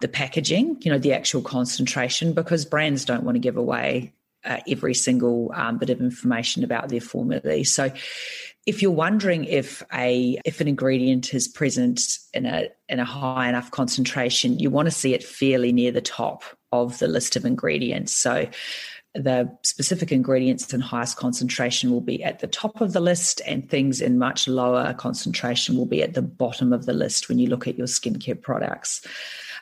the 0.00 0.08
packaging, 0.08 0.78
you 0.80 0.90
know, 0.90 0.98
the 0.98 1.12
actual 1.12 1.42
concentration, 1.42 2.32
because 2.32 2.64
brands 2.64 3.04
don't 3.04 3.22
want 3.22 3.36
to 3.36 3.40
give 3.40 3.56
away 3.56 4.12
uh, 4.44 4.58
every 4.68 4.94
single 4.94 5.52
um, 5.54 5.78
bit 5.78 5.90
of 5.90 6.00
information 6.00 6.64
about 6.64 6.88
their 6.88 7.00
formulae. 7.00 7.62
So 7.62 7.90
if 8.66 8.80
you're 8.80 8.90
wondering 8.90 9.44
if 9.44 9.82
a 9.92 10.38
if 10.44 10.60
an 10.60 10.68
ingredient 10.68 11.34
is 11.34 11.48
present 11.48 12.18
in 12.32 12.46
a 12.46 12.68
in 12.88 12.98
a 12.98 13.04
high 13.04 13.48
enough 13.48 13.70
concentration, 13.70 14.58
you 14.58 14.70
want 14.70 14.86
to 14.86 14.92
see 14.92 15.14
it 15.14 15.22
fairly 15.22 15.72
near 15.72 15.92
the 15.92 16.00
top 16.00 16.44
of 16.72 16.98
the 16.98 17.08
list 17.08 17.36
of 17.36 17.44
ingredients. 17.44 18.12
So 18.12 18.48
the 19.14 19.56
specific 19.62 20.10
ingredients 20.10 20.72
in 20.74 20.80
highest 20.80 21.16
concentration 21.16 21.92
will 21.92 22.00
be 22.00 22.24
at 22.24 22.40
the 22.40 22.48
top 22.48 22.80
of 22.80 22.92
the 22.92 23.00
list, 23.00 23.40
and 23.46 23.68
things 23.68 24.00
in 24.00 24.18
much 24.18 24.48
lower 24.48 24.92
concentration 24.94 25.76
will 25.76 25.86
be 25.86 26.02
at 26.02 26.14
the 26.14 26.22
bottom 26.22 26.72
of 26.72 26.86
the 26.86 26.94
list 26.94 27.28
when 27.28 27.38
you 27.38 27.48
look 27.48 27.68
at 27.68 27.78
your 27.78 27.86
skincare 27.86 28.40
products. 28.40 29.06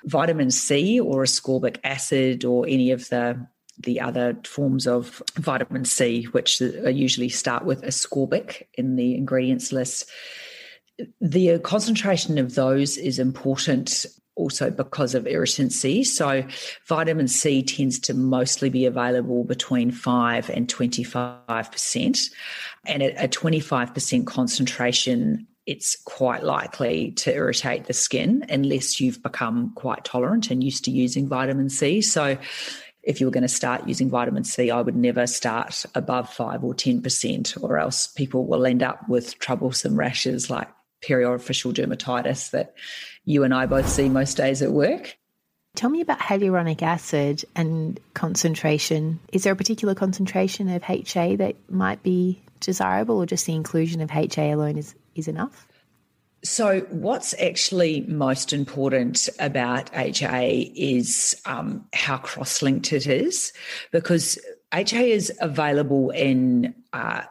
Vitamin 0.05 0.51
C 0.51 0.99
or 0.99 1.23
ascorbic 1.23 1.79
acid 1.85 2.45
or 2.45 2.67
any 2.67 2.91
of 2.91 3.09
the 3.11 3.47
the 3.83 4.01
other 4.01 4.37
forms 4.45 4.87
of 4.87 5.23
vitamin 5.35 5.85
C, 5.85 6.25
which 6.25 6.61
usually 6.61 7.29
start 7.29 7.65
with 7.65 7.83
ascorbic 7.83 8.63
in 8.75 8.97
the 8.97 9.15
ingredients 9.15 9.73
list. 9.73 10.11
The 11.21 11.59
concentration 11.61 12.39
of 12.39 12.55
those 12.55 12.97
is 12.97 13.19
important 13.19 14.07
also 14.35 14.71
because 14.71 15.15
of 15.15 15.27
irritancy. 15.27 16.05
So, 16.05 16.45
vitamin 16.87 17.29
C 17.29 17.63
tends 17.63 17.99
to 18.01 18.15
mostly 18.15 18.71
be 18.71 18.87
available 18.87 19.45
between 19.45 19.91
5 19.91 20.51
and 20.51 20.69
25%. 20.69 22.31
And 22.87 23.03
at 23.03 23.25
a 23.25 23.29
25% 23.29 24.27
concentration, 24.27 25.47
it's 25.67 25.97
quite 26.05 26.43
likely 26.43 27.13
to 27.13 27.33
irritate 27.33 27.85
the 27.85 27.93
skin 27.93 28.45
unless 28.49 29.01
you've 29.01 29.23
become 29.23 29.73
quite 29.75 30.05
tolerant 30.05 30.51
and 30.51 30.65
used 30.65 30.85
to 30.85 30.91
using 30.91 31.29
vitamin 31.29 31.69
C. 31.69 32.01
So, 32.01 32.39
if 33.03 33.21
you 33.21 33.27
were 33.27 33.33
going 33.33 33.43
to 33.43 33.49
start 33.49 33.89
using 33.89 34.09
vitamin 34.09 34.45
C, 34.45 34.71
I 34.71 34.81
would 34.81 34.97
never 34.97 35.27
start 35.27 35.85
above 35.95 36.33
5 36.33 36.63
or 36.63 36.75
10%, 36.75 37.63
or 37.63 37.79
else 37.79 38.07
people 38.07 38.47
will 38.47 38.65
end 38.65 38.83
up 38.83 39.09
with 39.09 39.39
troublesome 39.39 39.97
rashes 39.97 40.49
like 40.49 40.69
periorificial 41.05 41.73
dermatitis 41.73 42.51
that 42.53 42.75
you 43.25 43.43
and 43.45 43.53
I 43.53 43.67
both 43.67 43.89
see 43.89 44.09
most 44.09 44.37
days 44.37 44.63
at 44.63 44.73
work. 44.73 45.17
Tell 45.75 45.91
me 45.91 46.01
about 46.01 46.19
hyaluronic 46.19 46.83
acid 46.83 47.45
and 47.57 47.99
concentration. 48.15 49.19
Is 49.33 49.43
there 49.43 49.55
a 49.55 49.57
particular 49.57 49.95
concentration 49.95 50.69
of 50.69 50.85
HA 50.85 51.37
that 51.37 51.57
might 51.71 52.03
be 52.03 52.43
desirable, 52.61 53.17
or 53.17 53.27
just 53.27 53.47
the 53.47 53.55
inclusion 53.55 54.01
of 54.01 54.11
HA 54.11 54.53
alone 54.53 54.77
is, 54.77 54.95
is 55.15 55.29
enough? 55.29 55.67
So, 56.45 56.81
what's 56.91 57.35
actually 57.41 58.01
most 58.09 58.53
important 58.53 59.29
about 59.39 59.91
HA 59.95 60.73
is 60.75 61.41
um, 61.47 61.87
how 61.95 62.19
cross 62.19 62.63
linked 62.63 62.93
it 62.93 63.07
is, 63.07 63.53
because 63.93 64.41
HA 64.75 65.13
is 65.13 65.33
available 65.41 66.11
in 66.11 66.75
uh, 66.93 67.23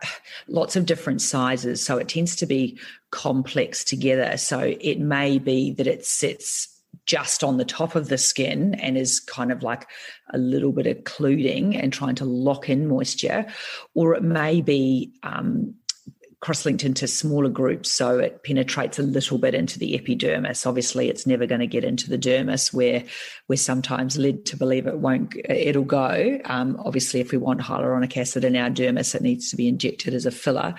lots 0.47 0.77
of 0.77 0.85
different 0.85 1.21
sizes. 1.21 1.83
So, 1.83 1.97
it 1.97 2.07
tends 2.07 2.37
to 2.37 2.45
be 2.45 2.79
complex 3.09 3.83
together. 3.83 4.37
So, 4.37 4.75
it 4.79 4.99
may 4.99 5.39
be 5.39 5.73
that 5.73 5.87
it 5.87 6.05
sits 6.05 6.69
just 7.05 7.43
on 7.43 7.57
the 7.57 7.65
top 7.65 7.95
of 7.95 8.07
the 8.07 8.17
skin 8.17 8.75
and 8.75 8.97
is 8.97 9.19
kind 9.19 9.51
of 9.51 9.63
like 9.63 9.87
a 10.33 10.37
little 10.37 10.71
bit 10.71 10.87
occluding 10.87 11.75
and 11.75 11.91
trying 11.91 12.15
to 12.15 12.25
lock 12.25 12.69
in 12.69 12.87
moisture, 12.87 13.45
or 13.93 14.13
it 14.13 14.23
may 14.23 14.61
be 14.61 15.11
um, 15.23 15.73
cross-linked 16.41 16.83
into 16.83 17.07
smaller 17.07 17.49
groups 17.49 17.91
so 17.91 18.17
it 18.17 18.43
penetrates 18.43 18.97
a 18.97 19.03
little 19.03 19.37
bit 19.37 19.53
into 19.53 19.77
the 19.77 19.95
epidermis. 19.95 20.65
Obviously 20.65 21.07
it's 21.07 21.27
never 21.27 21.45
going 21.45 21.61
to 21.61 21.67
get 21.67 21.83
into 21.83 22.09
the 22.09 22.17
dermis 22.17 22.73
where 22.73 23.03
we're 23.47 23.55
sometimes 23.55 24.17
led 24.17 24.43
to 24.47 24.57
believe 24.57 24.87
it 24.87 24.97
won't 24.97 25.35
it'll 25.47 25.83
go. 25.83 26.39
Um, 26.45 26.81
obviously 26.83 27.19
if 27.19 27.31
we 27.31 27.37
want 27.37 27.61
hyaluronic 27.61 28.17
acid 28.17 28.43
in 28.43 28.55
our 28.55 28.71
dermis 28.71 29.13
it 29.13 29.21
needs 29.21 29.51
to 29.51 29.55
be 29.55 29.67
injected 29.67 30.15
as 30.15 30.25
a 30.25 30.31
filler. 30.31 30.73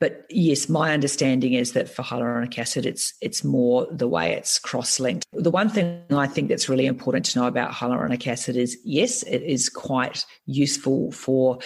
But 0.00 0.24
yes 0.30 0.68
my 0.68 0.92
understanding 0.92 1.52
is 1.52 1.72
that 1.72 1.88
for 1.88 2.02
hyaluronic 2.02 2.58
acid 2.58 2.84
it's 2.84 3.14
it's 3.20 3.44
more 3.44 3.86
the 3.92 4.08
way 4.08 4.32
it's 4.32 4.58
cross-linked. 4.58 5.26
The 5.32 5.50
one 5.50 5.68
thing 5.68 6.02
i 6.10 6.26
think 6.26 6.48
that's 6.48 6.68
really 6.68 6.86
important 6.86 7.24
to 7.26 7.38
know 7.38 7.46
about 7.46 7.70
hyaluronic 7.70 8.26
acid 8.26 8.56
is 8.56 8.76
yes 8.84 9.22
it 9.24 9.42
is 9.42 9.68
quite 9.68 10.26
useful 10.46 11.12
for 11.12 11.58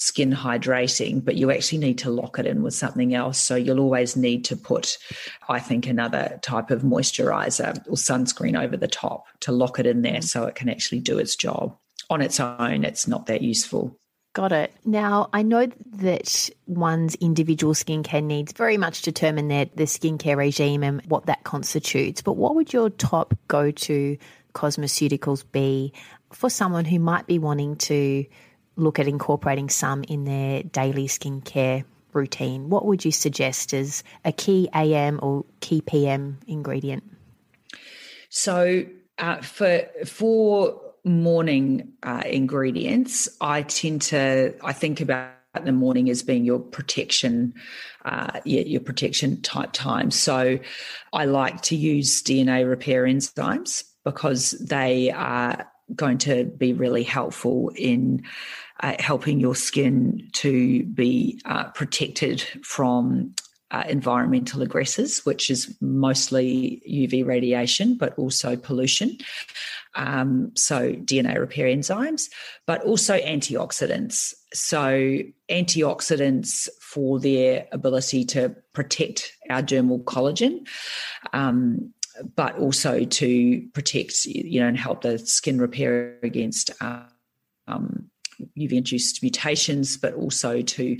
skin 0.00 0.32
hydrating, 0.32 1.22
but 1.22 1.36
you 1.36 1.50
actually 1.50 1.76
need 1.76 1.98
to 1.98 2.10
lock 2.10 2.38
it 2.38 2.46
in 2.46 2.62
with 2.62 2.72
something 2.72 3.14
else. 3.14 3.38
So 3.38 3.54
you'll 3.54 3.80
always 3.80 4.16
need 4.16 4.46
to 4.46 4.56
put, 4.56 4.96
I 5.46 5.60
think, 5.60 5.86
another 5.86 6.38
type 6.40 6.70
of 6.70 6.80
moisturizer 6.80 7.76
or 7.86 7.96
sunscreen 7.96 8.58
over 8.58 8.78
the 8.78 8.88
top 8.88 9.26
to 9.40 9.52
lock 9.52 9.78
it 9.78 9.86
in 9.86 10.00
there 10.00 10.20
mm. 10.20 10.24
so 10.24 10.44
it 10.44 10.54
can 10.54 10.70
actually 10.70 11.00
do 11.00 11.18
its 11.18 11.36
job. 11.36 11.76
On 12.08 12.22
its 12.22 12.40
own, 12.40 12.82
it's 12.82 13.06
not 13.06 13.26
that 13.26 13.42
useful. 13.42 13.94
Got 14.32 14.52
it. 14.52 14.72
Now, 14.86 15.28
I 15.34 15.42
know 15.42 15.66
that 15.98 16.48
one's 16.66 17.14
individual 17.16 17.74
skincare 17.74 18.24
needs 18.24 18.52
very 18.52 18.78
much 18.78 19.02
determine 19.02 19.48
their, 19.48 19.66
the 19.74 19.84
skincare 19.84 20.36
regime 20.36 20.82
and 20.82 21.02
what 21.06 21.26
that 21.26 21.44
constitutes. 21.44 22.22
But 22.22 22.34
what 22.34 22.54
would 22.54 22.72
your 22.72 22.88
top 22.88 23.34
go 23.48 23.70
to 23.70 24.16
cosmeceuticals 24.54 25.44
be 25.52 25.92
for 26.32 26.48
someone 26.48 26.86
who 26.86 26.98
might 26.98 27.26
be 27.26 27.38
wanting 27.38 27.76
to 27.76 28.24
look 28.80 28.98
at 28.98 29.06
incorporating 29.06 29.68
some 29.68 30.04
in 30.04 30.24
their 30.24 30.62
daily 30.62 31.06
skincare 31.06 31.84
routine, 32.12 32.70
what 32.70 32.86
would 32.86 33.04
you 33.04 33.12
suggest 33.12 33.72
as 33.72 34.02
a 34.24 34.32
key 34.32 34.68
AM 34.74 35.20
or 35.22 35.44
key 35.60 35.80
PM 35.80 36.38
ingredient? 36.46 37.04
So, 38.28 38.84
uh, 39.18 39.40
for 39.42 39.82
for 40.06 40.80
morning 41.04 41.92
uh, 42.02 42.22
ingredients, 42.26 43.28
I 43.40 43.62
tend 43.62 44.02
to 44.02 44.54
I 44.62 44.72
think 44.72 45.00
about 45.00 45.34
the 45.64 45.72
morning 45.72 46.08
as 46.10 46.22
being 46.22 46.44
your 46.44 46.60
protection, 46.60 47.54
uh, 48.04 48.40
your, 48.44 48.62
your 48.62 48.80
protection 48.80 49.42
type 49.42 49.72
time. 49.72 50.10
So, 50.10 50.58
I 51.12 51.24
like 51.24 51.60
to 51.62 51.76
use 51.76 52.22
DNA 52.22 52.68
repair 52.68 53.04
enzymes 53.04 53.84
because 54.04 54.52
they 54.52 55.10
are 55.10 55.70
going 55.94 56.18
to 56.18 56.44
be 56.44 56.72
really 56.72 57.02
helpful 57.02 57.72
in 57.74 58.22
uh, 58.82 58.94
helping 58.98 59.40
your 59.40 59.54
skin 59.54 60.28
to 60.32 60.84
be 60.86 61.40
uh, 61.44 61.64
protected 61.70 62.40
from 62.62 63.34
uh, 63.70 63.84
environmental 63.88 64.62
aggressors, 64.62 65.24
which 65.24 65.48
is 65.48 65.76
mostly 65.80 66.82
UV 66.90 67.24
radiation, 67.24 67.96
but 67.96 68.18
also 68.18 68.56
pollution. 68.56 69.16
Um, 69.94 70.52
so, 70.56 70.92
DNA 70.92 71.38
repair 71.38 71.66
enzymes, 71.66 72.30
but 72.66 72.82
also 72.82 73.18
antioxidants. 73.18 74.34
So, 74.52 75.18
antioxidants 75.50 76.68
for 76.80 77.20
their 77.20 77.66
ability 77.72 78.24
to 78.26 78.56
protect 78.72 79.32
our 79.50 79.62
dermal 79.62 80.02
collagen. 80.04 80.66
Um, 81.32 81.92
but 82.36 82.56
also 82.58 83.04
to 83.04 83.68
protect, 83.72 84.26
you 84.26 84.60
know, 84.60 84.66
and 84.66 84.76
help 84.76 85.02
the 85.02 85.18
skin 85.18 85.58
repair 85.58 86.18
against 86.22 86.70
um, 86.80 88.10
UV 88.58 88.72
induced 88.72 89.22
mutations, 89.22 89.96
but 89.96 90.14
also 90.14 90.62
to 90.62 90.98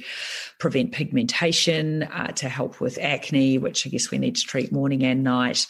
prevent 0.59 0.93
pigmentation, 0.93 2.05
uh, 2.05 2.29
to 2.29 2.49
help 2.49 2.81
with 2.81 2.99
acne, 3.01 3.59
which 3.59 3.87
I 3.87 3.91
guess 3.91 4.11
we 4.11 4.19
need 4.19 4.37
to 4.37 4.43
treat 4.43 4.73
morning 4.73 5.05
and 5.05 5.23
night, 5.23 5.67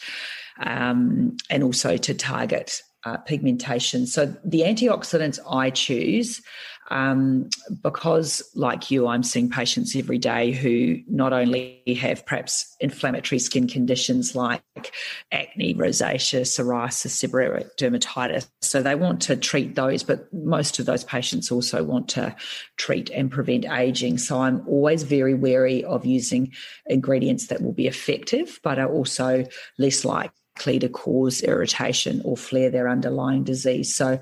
um, 0.59 1.37
and 1.49 1.63
also 1.63 1.97
to 1.97 2.13
target 2.13 2.81
uh, 3.03 3.17
pigmentation. 3.17 4.05
So 4.05 4.35
the 4.45 4.61
antioxidants 4.61 5.39
I 5.49 5.69
choose 5.71 6.41
um, 6.91 7.49
because, 7.81 8.43
like 8.53 8.91
you, 8.91 9.07
I'm 9.07 9.23
seeing 9.23 9.49
patients 9.49 9.95
every 9.95 10.17
day 10.17 10.51
who 10.51 10.99
not 11.07 11.31
only 11.31 11.81
have 12.01 12.25
perhaps 12.25 12.75
inflammatory 12.81 13.39
skin 13.39 13.65
conditions 13.65 14.35
like 14.35 14.61
acne, 15.31 15.73
rosacea, 15.73 16.41
psoriasis, 16.41 17.15
seborrheic 17.15 17.69
dermatitis. 17.77 18.49
So 18.61 18.83
they 18.83 18.95
want 18.95 19.21
to 19.23 19.37
treat 19.37 19.75
those, 19.75 20.03
but 20.03 20.31
most 20.33 20.79
of 20.79 20.85
those 20.85 21.05
patients 21.05 21.49
also 21.49 21.81
want 21.81 22.09
to 22.09 22.35
treat 22.75 23.09
and 23.09 23.31
prevent 23.31 23.65
aging. 23.65 24.17
So 24.17 24.41
I'm 24.41 24.67
always 24.67 25.03
very 25.03 25.33
wary 25.33 25.85
of 25.85 26.05
using 26.05 26.51
ingredients 26.87 27.47
that 27.47 27.61
will 27.61 27.71
be 27.71 27.87
effective, 27.87 28.59
but 28.63 28.79
are 28.79 28.91
also 28.91 29.45
less 29.77 30.03
likely 30.03 30.77
to 30.79 30.89
cause 30.89 31.41
irritation 31.41 32.21
or 32.25 32.35
flare 32.35 32.69
their 32.69 32.89
underlying 32.89 33.45
disease. 33.45 33.95
So 33.95 34.19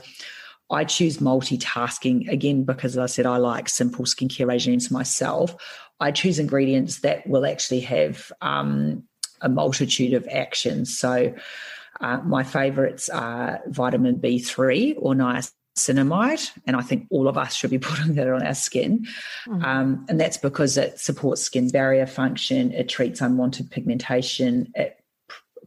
I 0.71 0.83
choose 0.83 1.17
multitasking 1.17 2.29
again 2.29 2.63
because, 2.63 2.95
as 2.95 3.03
I 3.03 3.05
said, 3.07 3.25
I 3.25 3.37
like 3.37 3.69
simple 3.69 4.05
skincare 4.05 4.47
regimes 4.47 4.91
myself. 4.91 5.55
I 5.99 6.11
choose 6.11 6.39
ingredients 6.39 6.99
that 6.99 7.27
will 7.27 7.45
actually 7.45 7.81
have 7.81 8.31
um, 8.41 9.03
a 9.41 9.49
multitude 9.49 10.13
of 10.13 10.27
actions. 10.31 10.97
So, 10.97 11.33
uh, 12.01 12.17
my 12.19 12.43
favorites 12.43 13.09
are 13.09 13.61
vitamin 13.67 14.19
B3 14.19 14.95
or 14.97 15.13
niacinamide, 15.15 16.51
and 16.65 16.75
I 16.75 16.81
think 16.81 17.07
all 17.09 17.27
of 17.27 17.37
us 17.37 17.55
should 17.55 17.71
be 17.71 17.79
putting 17.79 18.15
that 18.15 18.27
on 18.29 18.45
our 18.45 18.53
skin. 18.53 19.07
Mm. 19.47 19.63
Um, 19.63 20.05
and 20.07 20.19
that's 20.19 20.37
because 20.37 20.77
it 20.77 20.99
supports 20.99 21.41
skin 21.41 21.69
barrier 21.69 22.05
function, 22.05 22.71
it 22.71 22.89
treats 22.89 23.21
unwanted 23.21 23.71
pigmentation, 23.71 24.71
it 24.75 24.98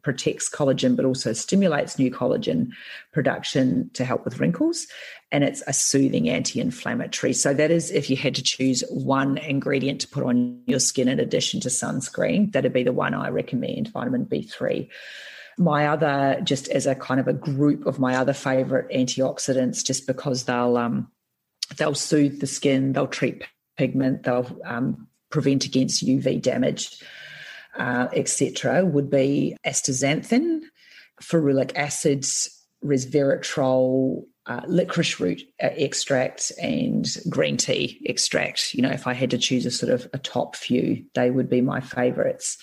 protects 0.02 0.50
collagen, 0.50 0.96
but 0.96 1.04
also 1.04 1.32
stimulates 1.32 1.98
new 1.98 2.10
collagen 2.10 2.70
production 3.12 3.90
to 3.94 4.04
help 4.04 4.24
with 4.24 4.40
wrinkles. 4.40 4.86
And 5.30 5.44
it's 5.44 5.62
a 5.66 5.72
soothing 5.72 6.28
anti 6.28 6.60
inflammatory. 6.60 7.32
So, 7.32 7.54
that 7.54 7.70
is 7.70 7.90
if 7.90 8.10
you 8.10 8.16
had 8.16 8.34
to 8.34 8.42
choose 8.42 8.84
one 8.90 9.38
ingredient 9.38 10.00
to 10.02 10.08
put 10.08 10.24
on 10.24 10.60
your 10.66 10.80
skin 10.80 11.08
in 11.08 11.20
addition 11.20 11.60
to 11.60 11.68
sunscreen, 11.68 12.52
that'd 12.52 12.72
be 12.72 12.82
the 12.82 12.92
one 12.92 13.14
I 13.14 13.28
recommend 13.28 13.88
vitamin 13.88 14.26
B3. 14.26 14.88
My 15.58 15.86
other, 15.86 16.40
just 16.44 16.68
as 16.68 16.86
a 16.86 16.94
kind 16.94 17.20
of 17.20 17.28
a 17.28 17.32
group 17.32 17.86
of 17.86 17.98
my 17.98 18.16
other 18.16 18.32
favorite 18.32 18.90
antioxidants, 18.90 19.84
just 19.84 20.06
because 20.06 20.44
they'll, 20.44 20.76
um, 20.76 21.10
they'll 21.76 21.94
soothe 21.94 22.40
the 22.40 22.46
skin, 22.46 22.92
they'll 22.92 23.06
treat 23.06 23.44
pigment, 23.76 24.22
they'll 24.22 24.46
um, 24.64 25.08
prevent 25.30 25.64
against 25.64 26.06
UV 26.06 26.40
damage, 26.40 27.02
uh, 27.76 28.08
etc., 28.12 28.84
would 28.84 29.10
be 29.10 29.56
astaxanthin, 29.66 30.60
ferulic 31.22 31.72
acids, 31.76 32.64
resveratrol, 32.84 34.24
uh, 34.46 34.60
licorice 34.66 35.20
root 35.20 35.42
uh, 35.62 35.68
extract 35.76 36.50
and 36.60 37.06
green 37.28 37.56
tea 37.56 38.00
extract. 38.06 38.74
You 38.74 38.82
know, 38.82 38.90
if 38.90 39.06
I 39.06 39.12
had 39.12 39.30
to 39.30 39.38
choose 39.38 39.66
a 39.66 39.70
sort 39.70 39.92
of 39.92 40.08
a 40.12 40.18
top 40.18 40.56
few, 40.56 41.04
they 41.14 41.30
would 41.30 41.48
be 41.48 41.60
my 41.60 41.80
favorites. 41.80 42.58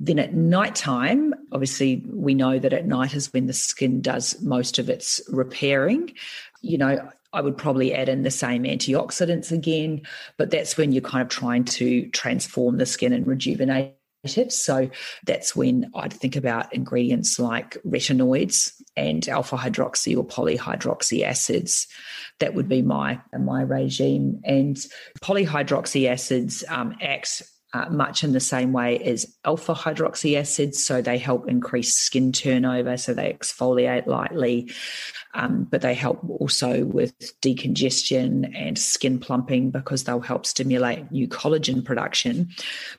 Then 0.00 0.18
at 0.18 0.32
nighttime, 0.32 1.34
obviously, 1.52 2.04
we 2.06 2.32
know 2.32 2.58
that 2.58 2.72
at 2.72 2.86
night 2.86 3.14
is 3.14 3.32
when 3.32 3.46
the 3.46 3.52
skin 3.52 4.00
does 4.00 4.40
most 4.40 4.78
of 4.78 4.88
its 4.88 5.20
repairing. 5.28 6.14
You 6.62 6.78
know, 6.78 7.10
I 7.32 7.40
would 7.40 7.56
probably 7.56 7.92
add 7.92 8.08
in 8.08 8.22
the 8.22 8.30
same 8.30 8.62
antioxidants 8.62 9.52
again, 9.52 10.02
but 10.36 10.50
that's 10.50 10.76
when 10.76 10.92
you're 10.92 11.02
kind 11.02 11.22
of 11.22 11.28
trying 11.28 11.64
to 11.64 12.08
transform 12.10 12.78
the 12.78 12.86
skin 12.86 13.12
and 13.12 13.26
rejuvenate. 13.26 13.97
So 14.26 14.90
that's 15.24 15.54
when 15.54 15.90
I'd 15.94 16.12
think 16.12 16.36
about 16.36 16.74
ingredients 16.74 17.38
like 17.38 17.76
retinoids 17.86 18.72
and 18.96 19.28
alpha 19.28 19.56
hydroxy 19.56 20.16
or 20.16 20.26
polyhydroxy 20.26 21.22
acids. 21.22 21.86
That 22.40 22.54
would 22.54 22.68
be 22.68 22.82
my 22.82 23.20
my 23.38 23.62
regime. 23.62 24.40
And 24.44 24.76
polyhydroxy 25.20 26.08
acids 26.08 26.64
um, 26.68 26.96
act 27.00 27.42
uh, 27.74 27.88
much 27.90 28.24
in 28.24 28.32
the 28.32 28.40
same 28.40 28.72
way 28.72 28.98
as 28.98 29.36
alpha 29.44 29.74
hydroxy 29.74 30.38
acids. 30.38 30.84
So 30.84 31.02
they 31.02 31.18
help 31.18 31.48
increase 31.48 31.94
skin 31.94 32.32
turnover, 32.32 32.96
so 32.96 33.14
they 33.14 33.32
exfoliate 33.32 34.06
lightly, 34.06 34.70
um, 35.38 35.68
but 35.70 35.82
they 35.82 35.94
help 35.94 36.18
also 36.28 36.84
with 36.84 37.14
decongestion 37.40 38.52
and 38.56 38.76
skin 38.76 39.20
plumping 39.20 39.70
because 39.70 40.02
they'll 40.02 40.18
help 40.18 40.44
stimulate 40.44 41.12
new 41.12 41.28
collagen 41.28 41.84
production. 41.84 42.50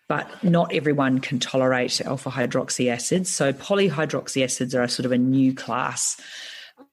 But 0.08 0.32
not 0.42 0.74
everyone 0.74 1.20
can 1.20 1.40
tolerate 1.40 2.00
alpha 2.00 2.30
hydroxy 2.30 2.90
acids. 2.90 3.30
So 3.30 3.52
polyhydroxy 3.52 4.42
acids 4.42 4.74
are 4.74 4.84
a 4.84 4.90
sort 4.90 5.06
of 5.06 5.12
a 5.12 5.18
new 5.18 5.54
class. 5.54 6.20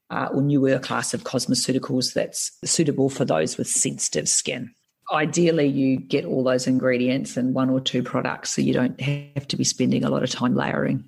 Uh, 0.09 0.29
or 0.33 0.41
newer 0.41 0.79
class 0.79 1.13
of 1.15 1.25
cosmeceuticals 1.25 2.15
that's 2.15 2.57
suitable 2.65 3.11
for 3.11 3.25
those 3.25 3.59
with 3.59 3.67
sensitive 3.67 4.29
skin 4.29 4.71
ideally 5.13 5.67
you 5.67 5.97
get 5.97 6.25
all 6.25 6.45
those 6.45 6.69
ingredients 6.69 7.37
in 7.37 7.53
one 7.53 7.71
or 7.71 7.81
two 7.81 8.05
products 8.05 8.53
so 8.53 8.63
you 8.63 8.73
don't 8.73 9.01
have 9.01 9.49
to 9.49 9.57
be 9.57 9.65
spending 9.65 10.05
a 10.05 10.09
lot 10.09 10.23
of 10.23 10.31
time 10.31 10.55
layering. 10.55 11.05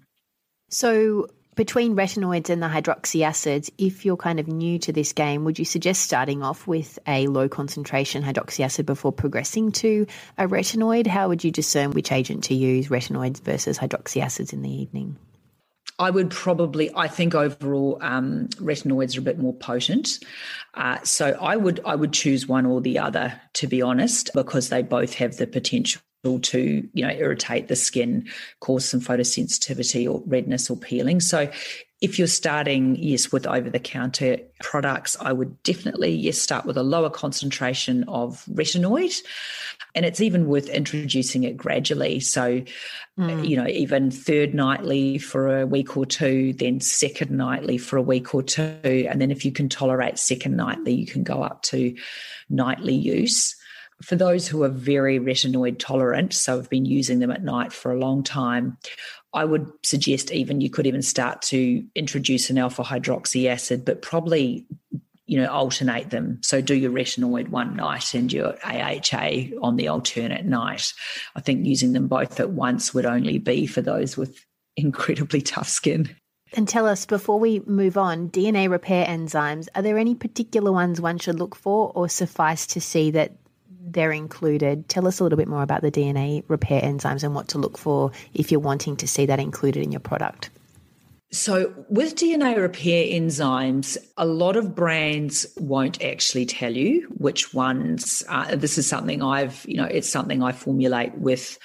So 0.68 1.28
between 1.58 1.96
retinoids 1.96 2.50
and 2.50 2.62
the 2.62 2.68
hydroxy 2.68 3.22
acids, 3.22 3.68
if 3.78 4.04
you're 4.04 4.16
kind 4.16 4.38
of 4.38 4.46
new 4.46 4.78
to 4.78 4.92
this 4.92 5.12
game, 5.12 5.44
would 5.44 5.58
you 5.58 5.64
suggest 5.64 6.02
starting 6.02 6.40
off 6.40 6.68
with 6.68 7.00
a 7.04 7.26
low 7.26 7.48
concentration 7.48 8.22
hydroxy 8.22 8.60
acid 8.64 8.86
before 8.86 9.10
progressing 9.10 9.72
to 9.72 10.06
a 10.38 10.46
retinoid? 10.46 11.08
How 11.08 11.26
would 11.26 11.42
you 11.42 11.50
discern 11.50 11.90
which 11.90 12.12
agent 12.12 12.44
to 12.44 12.54
use, 12.54 12.86
retinoids 12.86 13.42
versus 13.42 13.76
hydroxy 13.76 14.22
acids 14.22 14.52
in 14.52 14.62
the 14.62 14.70
evening? 14.70 15.16
I 15.98 16.10
would 16.10 16.30
probably, 16.30 16.92
I 16.94 17.08
think 17.08 17.34
overall, 17.34 17.98
um, 18.02 18.46
retinoids 18.60 19.16
are 19.16 19.20
a 19.20 19.24
bit 19.24 19.40
more 19.40 19.54
potent. 19.54 20.20
Uh, 20.74 20.98
so 21.02 21.36
I 21.40 21.56
would, 21.56 21.80
I 21.84 21.96
would 21.96 22.12
choose 22.12 22.46
one 22.46 22.66
or 22.66 22.80
the 22.80 23.00
other, 23.00 23.40
to 23.54 23.66
be 23.66 23.82
honest, 23.82 24.30
because 24.32 24.68
they 24.68 24.82
both 24.82 25.14
have 25.14 25.38
the 25.38 25.48
potential 25.48 26.00
to 26.42 26.88
you 26.92 27.06
know 27.06 27.12
irritate 27.12 27.68
the 27.68 27.76
skin 27.76 28.28
cause 28.60 28.84
some 28.84 29.00
photosensitivity 29.00 30.10
or 30.12 30.22
redness 30.26 30.68
or 30.68 30.76
peeling 30.76 31.20
so 31.20 31.48
if 32.00 32.16
you're 32.16 32.28
starting, 32.28 32.94
yes, 32.96 33.32
with 33.32 33.44
over 33.46 33.68
the 33.68 33.80
counter 33.80 34.38
products, 34.62 35.16
I 35.20 35.32
would 35.32 35.60
definitely, 35.64 36.12
yes, 36.12 36.38
start 36.38 36.64
with 36.64 36.76
a 36.76 36.82
lower 36.84 37.10
concentration 37.10 38.04
of 38.04 38.44
retinoid. 38.44 39.18
And 39.96 40.06
it's 40.06 40.20
even 40.20 40.46
worth 40.46 40.68
introducing 40.68 41.42
it 41.42 41.56
gradually. 41.56 42.20
So, 42.20 42.62
mm. 43.18 43.48
you 43.48 43.56
know, 43.56 43.66
even 43.66 44.12
third 44.12 44.54
nightly 44.54 45.18
for 45.18 45.60
a 45.60 45.66
week 45.66 45.96
or 45.96 46.06
two, 46.06 46.52
then 46.52 46.78
second 46.80 47.32
nightly 47.32 47.78
for 47.78 47.96
a 47.96 48.02
week 48.02 48.32
or 48.32 48.44
two. 48.44 48.78
And 48.84 49.20
then 49.20 49.32
if 49.32 49.44
you 49.44 49.50
can 49.50 49.68
tolerate 49.68 50.20
second 50.20 50.56
nightly, 50.56 50.92
you 50.92 51.06
can 51.06 51.24
go 51.24 51.42
up 51.42 51.62
to 51.64 51.96
nightly 52.48 52.94
use 52.94 53.56
for 54.02 54.16
those 54.16 54.46
who 54.46 54.62
are 54.62 54.68
very 54.68 55.18
retinoid 55.18 55.78
tolerant, 55.78 56.32
so 56.32 56.56
have 56.56 56.70
been 56.70 56.84
using 56.84 57.18
them 57.18 57.30
at 57.30 57.42
night 57.42 57.72
for 57.72 57.90
a 57.90 57.98
long 57.98 58.22
time, 58.22 58.76
I 59.34 59.44
would 59.44 59.70
suggest 59.82 60.30
even 60.30 60.60
you 60.60 60.70
could 60.70 60.86
even 60.86 61.02
start 61.02 61.42
to 61.42 61.84
introduce 61.94 62.48
an 62.48 62.58
alpha 62.58 62.82
hydroxy 62.82 63.48
acid, 63.48 63.84
but 63.84 64.02
probably 64.02 64.66
you 65.26 65.40
know 65.40 65.48
alternate 65.50 66.10
them. 66.10 66.38
So 66.42 66.60
do 66.60 66.74
your 66.74 66.90
retinoid 66.90 67.48
one 67.48 67.76
night 67.76 68.14
and 68.14 68.32
your 68.32 68.54
AHA 68.64 69.50
on 69.62 69.76
the 69.76 69.88
alternate 69.88 70.46
night. 70.46 70.92
I 71.36 71.40
think 71.40 71.66
using 71.66 71.92
them 71.92 72.08
both 72.08 72.40
at 72.40 72.50
once 72.50 72.94
would 72.94 73.04
only 73.04 73.38
be 73.38 73.66
for 73.66 73.82
those 73.82 74.16
with 74.16 74.44
incredibly 74.76 75.42
tough 75.42 75.68
skin. 75.68 76.08
And 76.54 76.66
tell 76.66 76.86
us 76.86 77.04
before 77.04 77.38
we 77.38 77.60
move 77.66 77.98
on, 77.98 78.30
DNA 78.30 78.70
repair 78.70 79.04
enzymes, 79.04 79.68
are 79.74 79.82
there 79.82 79.98
any 79.98 80.14
particular 80.14 80.72
ones 80.72 80.98
one 80.98 81.18
should 81.18 81.38
look 81.38 81.54
for 81.54 81.92
or 81.94 82.08
suffice 82.08 82.66
to 82.68 82.80
see 82.80 83.10
that 83.10 83.32
they're 83.92 84.12
included. 84.12 84.88
Tell 84.88 85.06
us 85.06 85.20
a 85.20 85.22
little 85.22 85.38
bit 85.38 85.48
more 85.48 85.62
about 85.62 85.82
the 85.82 85.90
DNA 85.90 86.44
repair 86.48 86.82
enzymes 86.82 87.22
and 87.22 87.34
what 87.34 87.48
to 87.48 87.58
look 87.58 87.78
for 87.78 88.12
if 88.34 88.50
you're 88.50 88.60
wanting 88.60 88.96
to 88.96 89.08
see 89.08 89.26
that 89.26 89.40
included 89.40 89.82
in 89.82 89.92
your 89.92 90.00
product. 90.00 90.50
So, 91.30 91.74
with 91.90 92.14
DNA 92.14 92.56
repair 92.56 93.04
enzymes, 93.04 93.98
a 94.16 94.24
lot 94.24 94.56
of 94.56 94.74
brands 94.74 95.46
won't 95.58 96.02
actually 96.02 96.46
tell 96.46 96.74
you 96.74 97.02
which 97.18 97.52
ones. 97.52 98.24
Uh, 98.30 98.56
this 98.56 98.78
is 98.78 98.86
something 98.86 99.22
I've, 99.22 99.62
you 99.68 99.76
know, 99.76 99.84
it's 99.84 100.08
something 100.08 100.42
I 100.42 100.52
formulate 100.52 101.14
with 101.16 101.58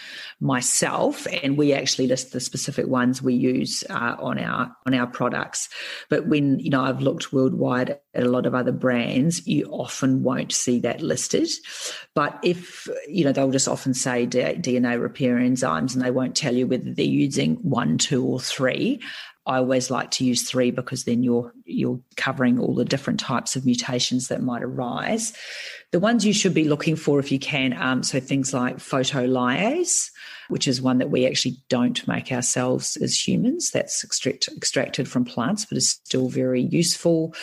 myself, 0.44 1.26
and 1.42 1.58
we 1.58 1.74
actually 1.74 2.08
list 2.08 2.34
the 2.34 2.40
specific 2.40 2.88
ones 2.88 3.22
we 3.22 3.34
use 3.34 3.84
uh, 3.90 4.16
on 4.20 4.38
our 4.38 4.76
on 4.86 4.94
our 4.94 5.08
products. 5.08 5.70
But 6.10 6.28
when 6.28 6.60
you 6.60 6.70
know 6.70 6.84
I've 6.84 7.02
looked 7.02 7.34
worldwide 7.34 7.98
at 8.14 8.24
a 8.24 8.30
lot 8.30 8.46
of 8.46 8.54
other 8.54 8.72
brands, 8.72 9.48
you 9.48 9.66
often 9.72 10.22
won't 10.22 10.52
see 10.52 10.80
that 10.82 11.02
listed. 11.02 11.50
But 12.14 12.38
if 12.44 12.88
you 13.08 13.24
know, 13.24 13.32
they'll 13.32 13.52
just 13.52 13.68
often 13.68 13.94
say 13.94 14.28
DNA 14.28 15.02
repair 15.02 15.38
enzymes, 15.38 15.94
and 15.94 16.04
they 16.04 16.12
won't 16.12 16.36
tell 16.36 16.54
you 16.54 16.68
whether 16.68 16.94
they're 16.94 17.06
using 17.06 17.56
one, 17.56 17.98
two, 17.98 18.24
or 18.26 18.40
three. 18.40 19.02
I 19.46 19.58
always 19.58 19.92
like 19.92 20.12
to 20.12 20.26
use 20.26 20.50
three 20.50 20.72
because 20.72 21.04
then 21.04 21.22
you're 21.22 21.54
you're 21.66 22.00
covering 22.16 22.60
all 22.60 22.76
the 22.76 22.86
different 22.86 23.20
types 23.20 23.56
of 23.56 23.66
mutations 23.66 24.28
that 24.28 24.42
might 24.42 24.64
arise. 24.64 25.34
The 25.92 26.00
ones 26.00 26.26
you 26.26 26.34
should 26.34 26.54
be 26.54 26.68
looking 26.68 26.96
for 26.96 27.20
if 27.20 27.32
you 27.32 27.40
can, 27.40 27.74
um, 27.74 28.04
so 28.04 28.20
things 28.20 28.54
like 28.54 28.78
photolyase, 28.78 30.10
which 30.50 30.68
is 30.68 30.82
one 30.82 30.98
that 30.98 31.10
we 31.10 31.26
actually 31.26 31.58
don't 31.70 32.08
make 32.08 32.32
ourselves 32.32 32.98
as 32.98 33.28
humans. 33.28 33.72
That's 33.72 34.04
extract, 34.04 34.50
extracted 34.56 35.08
from 35.08 35.26
plants, 35.26 35.66
but 35.66 35.78
is 35.78 35.90
still 35.90 36.30
very 36.30 36.62
useful. 36.62 37.34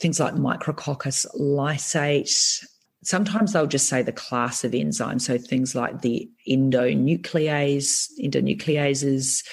Things 0.00 0.20
like 0.20 0.34
micrococcus 0.34 1.26
lysate, 1.38 2.64
sometimes 3.02 3.52
they'll 3.52 3.66
just 3.66 3.88
say 3.88 4.02
the 4.02 4.12
class 4.12 4.64
of 4.64 4.72
enzymes. 4.72 5.22
So 5.22 5.38
things 5.38 5.74
like 5.74 6.02
the 6.02 6.28
endonuclease, 6.48 8.08
endonucleases, 8.20 9.44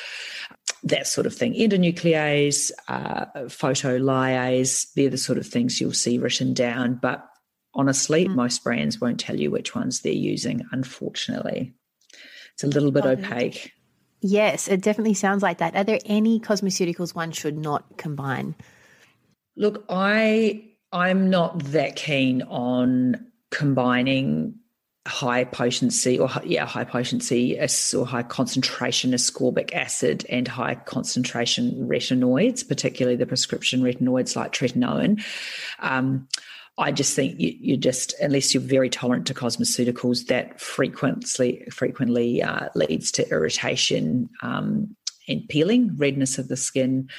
that 0.85 1.07
sort 1.07 1.25
of 1.27 1.35
thing. 1.35 1.53
Endonuclease, 1.53 2.71
uh, 2.87 3.25
photolyase, 3.47 4.93
they're 4.93 5.09
the 5.09 5.17
sort 5.17 5.37
of 5.37 5.47
things 5.47 5.81
you'll 5.81 5.91
see 5.91 6.17
written 6.19 6.53
down. 6.53 6.99
But 7.01 7.27
honestly, 7.73 8.27
mm. 8.27 8.35
most 8.35 8.63
brands 8.63 9.01
won't 9.01 9.19
tell 9.19 9.35
you 9.35 9.51
which 9.51 9.75
ones 9.75 10.01
they're 10.01 10.13
using, 10.13 10.63
unfortunately. 10.71 11.73
It's 12.53 12.63
a 12.63 12.67
little 12.67 12.91
bit 12.91 13.05
opaque. 13.05 13.73
Yes, 14.21 14.67
it 14.67 14.81
definitely 14.81 15.15
sounds 15.15 15.43
like 15.43 15.57
that. 15.57 15.75
Are 15.75 15.83
there 15.83 15.99
any 16.05 16.39
cosmeceuticals 16.39 17.13
one 17.13 17.31
should 17.31 17.57
not 17.57 17.97
combine? 17.97 18.55
Look, 19.57 19.85
I 19.89 20.71
I'm 20.91 21.29
not 21.29 21.59
that 21.65 21.95
keen 21.95 22.41
on 22.43 23.27
combining 23.51 24.55
high 25.07 25.43
potency 25.43 26.17
or 26.17 26.29
yeah 26.43 26.65
high 26.65 26.83
potency 26.83 27.59
or 27.95 28.05
high 28.07 28.23
concentration 28.23 29.11
ascorbic 29.11 29.71
acid 29.73 30.25
and 30.29 30.47
high 30.47 30.73
concentration 30.73 31.87
retinoids 31.87 32.67
particularly 32.67 33.15
the 33.15 33.25
prescription 33.25 33.81
retinoids 33.81 34.35
like 34.35 34.51
tretinoin. 34.51 35.23
Um, 35.79 36.27
I 36.77 36.91
just 36.91 37.15
think 37.15 37.39
you, 37.39 37.55
you, 37.57 37.77
just, 37.77 38.13
unless 38.19 38.53
you're 38.53 38.61
very 38.61 38.89
tolerant 38.89 39.27
to 39.27 39.33
cosmeceuticals, 39.33 40.27
that 40.27 40.59
frequently 40.59 41.65
frequently 41.71 42.43
uh, 42.43 42.67
leads 42.75 43.13
to 43.13 43.29
irritation 43.29 44.29
um, 44.41 44.95
and 45.27 45.47
peeling, 45.49 45.95
redness 45.97 46.37
of 46.37 46.47
the 46.47 46.57
skin. 46.57 47.09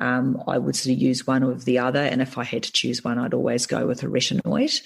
Um, 0.00 0.42
I 0.46 0.58
would 0.58 0.76
sort 0.76 0.94
of 0.94 1.02
use 1.02 1.26
one 1.26 1.42
or 1.42 1.54
the 1.54 1.78
other. 1.78 2.00
And 2.00 2.22
if 2.22 2.38
I 2.38 2.44
had 2.44 2.62
to 2.64 2.72
choose 2.72 3.02
one, 3.02 3.18
I'd 3.18 3.34
always 3.34 3.66
go 3.66 3.86
with 3.86 4.02
a 4.02 4.06
retinoid. 4.06 4.80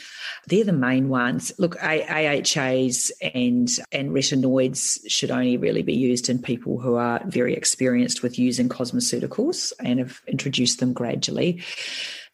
They're 0.46 0.64
the 0.64 0.72
main 0.72 1.08
ones. 1.08 1.52
Look, 1.58 1.76
AHAs 1.82 3.12
and, 3.35 3.70
and 3.92 4.11
retinoids 4.11 5.00
should 5.08 5.30
only 5.30 5.56
really 5.56 5.82
be 5.82 5.94
used 5.94 6.28
in 6.28 6.40
people 6.40 6.80
who 6.80 6.94
are 6.96 7.20
very 7.26 7.54
experienced 7.54 8.22
with 8.22 8.38
using 8.38 8.68
cosmeceuticals 8.68 9.72
and 9.80 9.98
have 9.98 10.20
introduced 10.26 10.80
them 10.80 10.92
gradually. 10.92 11.62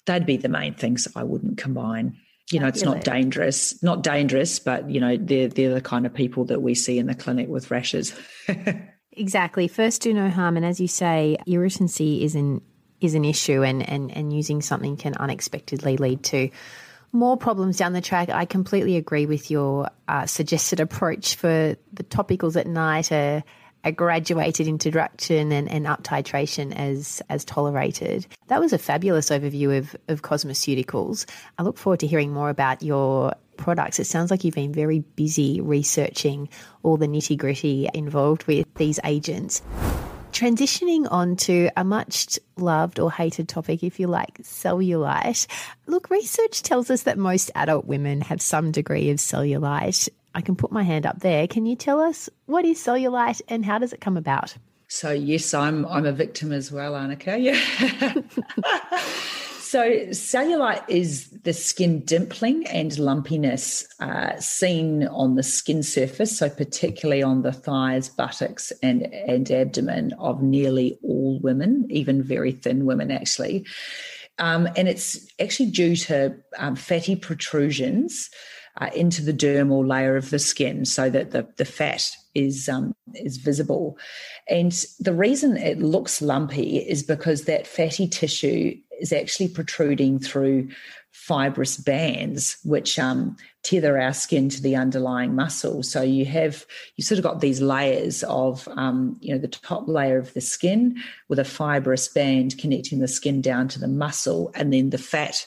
They'd 0.07 0.27
be 0.27 0.37
the 0.37 0.49
main 0.49 0.75
things 0.75 1.09
I 1.15 1.25
wouldn't 1.25 1.59
combine. 1.59 2.17
you 2.51 2.61
know, 2.61 2.67
it's 2.67 2.83
not 2.83 3.05
dangerous, 3.05 3.83
not 3.83 4.03
dangerous, 4.03 4.59
but 4.59 4.89
you 4.89 5.01
know, 5.01 5.19
they're 5.19 5.49
they're 5.49 5.75
the 5.75 5.83
kind 5.83 6.07
of 6.07 6.15
people 6.15 6.47
that 6.47 6.63
we 6.63 6.75
see 6.75 6.99
in 6.99 7.07
the 7.07 7.15
clinic 7.15 7.47
with 7.47 7.71
rashes. 7.71 8.19
exactly. 9.13 9.69
First, 9.69 10.03
do 10.03 10.13
no 10.15 10.31
harm, 10.31 10.57
and 10.57 10.67
as 10.67 10.81
you 10.81 10.89
say, 10.89 11.37
irritancy 11.47 12.23
is 12.25 12.35
an 12.35 12.63
is 13.01 13.15
an 13.15 13.25
issue, 13.25 13.63
and 13.63 13.89
and 13.89 14.11
and 14.17 14.33
using 14.33 14.63
something 14.63 14.97
can 14.97 15.15
unexpectedly 15.15 15.97
lead 15.97 16.23
to 16.25 16.51
more 17.13 17.37
problems 17.37 17.77
down 17.77 17.93
the 17.93 18.01
track. 18.01 18.29
I 18.29 18.45
completely 18.45 18.97
agree 18.97 19.27
with 19.27 19.51
your 19.51 19.89
uh, 20.09 20.27
suggested 20.27 20.81
approach 20.81 21.37
for 21.37 21.77
the 21.93 22.05
topicals 22.05 22.57
at 22.57 22.67
night. 22.67 23.11
A, 23.13 23.43
a 23.85 23.93
graduated 23.93 24.67
introduction 24.67 25.53
and, 25.53 25.69
and 25.71 25.87
up 25.87 26.03
titration 26.03 26.75
as 26.75 27.23
as 27.29 27.45
tolerated. 27.45 28.27
That 28.49 28.61
was 28.61 28.73
a 28.73 28.79
fabulous 28.79 29.31
overview 29.31 29.79
of, 29.79 29.97
of 30.09 30.23
cosmeceuticals. 30.23 31.27
I 31.59 31.63
look 31.63 31.79
forward 31.79 32.01
to 32.01 32.07
hearing 32.07 32.33
more 32.33 32.51
about 32.51 32.83
your 32.83 33.35
products. 33.59 33.99
It 33.99 34.07
sounds 34.07 34.31
like 34.31 34.45
you've 34.45 34.55
been 34.55 34.73
very 34.73 35.01
busy 35.01 35.61
researching 35.61 36.49
all 36.83 36.97
the 36.97 37.07
nitty 37.07 37.37
gritty 37.37 37.89
involved 37.93 38.45
with 38.45 38.67
these 38.77 38.99
agents. 39.05 39.61
Transitioning 40.33 41.07
on 41.11 41.37
to 41.37 41.69
a 41.77 41.85
much 41.85 42.39
loved 42.57 42.99
or 43.01 43.11
hated 43.11 43.49
topic, 43.49 43.83
if 43.83 43.99
you 43.99 44.07
like, 44.07 44.39
cellulite. 44.43 45.47
Look, 45.87 46.11
research 46.11 46.63
tells 46.63 46.91
us 46.91 47.03
that 47.03 47.19
most 47.19 47.51
adult 47.55 47.87
women 47.87 48.21
have 48.23 48.41
some 48.41 48.71
degree 48.71 49.11
of 49.11 49.19
cellulite. 49.19 50.09
I 50.35 50.41
can 50.41 50.55
put 50.55 50.71
my 50.71 50.83
hand 50.83 51.07
up 51.07 51.21
there. 51.21 51.49
Can 51.49 51.67
you 51.67 51.77
tell 51.77 52.01
us 52.01 52.31
what 52.47 52.65
is 52.65 52.79
cellulite 52.79 53.43
and 53.49 53.65
how 53.65 53.79
does 53.79 53.93
it 53.93 54.01
come 54.01 54.17
about? 54.17 54.55
So 54.87 55.11
yes, 55.11 55.53
I'm 55.53 55.85
I'm 55.87 56.07
a 56.07 56.13
victim 56.13 56.53
as 56.53 56.73
well, 56.73 56.93
Annika. 56.93 57.37
Yeah. 57.39 58.15
So, 59.71 59.91
cellulite 60.13 60.89
is 60.89 61.29
the 61.45 61.53
skin 61.53 62.01
dimpling 62.01 62.67
and 62.73 62.99
lumpiness 62.99 63.87
uh, 64.01 64.41
seen 64.41 65.07
on 65.09 65.35
the 65.35 65.43
skin 65.43 65.83
surface, 65.83 66.39
so 66.39 66.49
particularly 66.49 67.23
on 67.23 67.43
the 67.43 67.53
thighs, 67.53 68.09
buttocks, 68.09 68.73
and, 68.83 69.13
and 69.13 69.51
abdomen 69.51 70.15
of 70.15 70.43
nearly 70.43 70.99
all 71.03 71.39
women, 71.41 71.87
even 71.91 72.23
very 72.23 72.53
thin 72.53 72.87
women, 72.87 73.11
actually. 73.11 73.67
Um, 74.39 74.71
and 74.75 74.89
it's 74.89 75.31
actually 75.39 75.71
due 75.71 75.97
to 75.97 76.35
um, 76.57 76.75
fatty 76.75 77.15
protrusions 77.15 78.31
uh, 78.81 78.89
into 78.95 79.23
the 79.23 79.35
dermal 79.35 79.87
layer 79.87 80.17
of 80.17 80.31
the 80.31 80.39
skin 80.39 80.87
so 80.87 81.11
that 81.11 81.33
the, 81.33 81.47
the 81.59 81.67
fat 81.67 82.11
is 82.35 82.71
um, 82.71 82.95
is 83.15 83.37
visible. 83.37 83.99
And 84.49 84.73
the 85.01 85.13
reason 85.13 85.59
it 85.59 85.79
looks 85.79 86.23
lumpy 86.23 86.79
is 86.79 87.03
because 87.03 87.45
that 87.45 87.67
fatty 87.67 88.09
tissue 88.09 88.77
is 89.01 89.13
actually 89.13 89.49
protruding 89.49 90.19
through 90.19 90.69
fibrous 91.13 91.77
bands 91.77 92.59
which 92.65 92.99
um, 92.99 93.37
tether 93.63 93.99
our 93.99 94.13
skin 94.13 94.49
to 94.49 94.63
the 94.63 94.77
underlying 94.77 95.35
muscle 95.35 95.83
so 95.83 96.01
you 96.01 96.25
have 96.25 96.65
you 96.97 97.05
sort 97.05 97.19
of 97.19 97.25
got 97.25 97.41
these 97.41 97.61
layers 97.61 98.23
of 98.25 98.69
um, 98.77 99.17
you 99.21 99.33
know 99.33 99.39
the 99.39 99.49
top 99.49 99.89
layer 99.89 100.19
of 100.19 100.33
the 100.35 100.41
skin 100.41 100.97
with 101.29 101.39
a 101.39 101.45
fibrous 101.45 102.09
band 102.09 102.57
connecting 102.59 103.01
the 103.01 103.09
skin 103.09 103.41
down 103.41 103.67
to 103.69 103.81
the 103.81 103.89
muscle 103.89 104.51
and 104.55 104.73
then 104.73 104.91
the 104.91 104.99
fat 104.99 105.47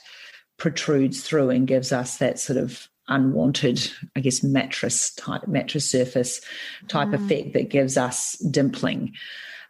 protrudes 0.58 1.22
through 1.22 1.50
and 1.50 1.68
gives 1.68 1.92
us 1.92 2.18
that 2.18 2.40
sort 2.40 2.58
of 2.58 2.88
unwanted 3.08 3.92
i 4.16 4.20
guess 4.20 4.44
mattress 4.44 5.14
type 5.16 5.48
mattress 5.48 5.90
surface 5.90 6.42
type 6.88 7.10
mm. 7.10 7.14
effect 7.16 7.54
that 7.54 7.70
gives 7.70 7.98
us 7.98 8.36
dimpling 8.52 9.12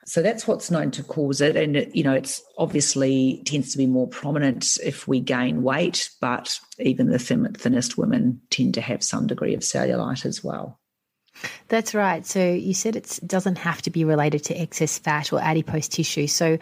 so 0.05 0.21
that's 0.21 0.47
what's 0.47 0.71
known 0.71 0.91
to 0.91 1.03
cause 1.03 1.41
it. 1.41 1.55
And, 1.55 1.87
you 1.93 2.03
know, 2.03 2.13
it's 2.13 2.41
obviously 2.57 3.41
tends 3.45 3.71
to 3.71 3.77
be 3.77 3.85
more 3.85 4.07
prominent 4.07 4.77
if 4.83 5.07
we 5.07 5.19
gain 5.19 5.63
weight, 5.63 6.09
but 6.19 6.57
even 6.79 7.09
the 7.09 7.19
thin, 7.19 7.53
thinnest 7.53 7.97
women 7.97 8.41
tend 8.49 8.73
to 8.75 8.81
have 8.81 9.03
some 9.03 9.27
degree 9.27 9.53
of 9.53 9.61
cellulite 9.61 10.25
as 10.25 10.43
well. 10.43 10.79
That's 11.67 11.93
right. 11.93 12.25
So 12.25 12.51
you 12.51 12.73
said 12.73 12.95
it 12.95 13.19
doesn't 13.25 13.57
have 13.59 13.81
to 13.83 13.89
be 13.89 14.03
related 14.03 14.43
to 14.45 14.59
excess 14.59 14.99
fat 14.99 15.31
or 15.31 15.39
adipose 15.39 15.87
tissue. 15.87 16.27
So 16.27 16.57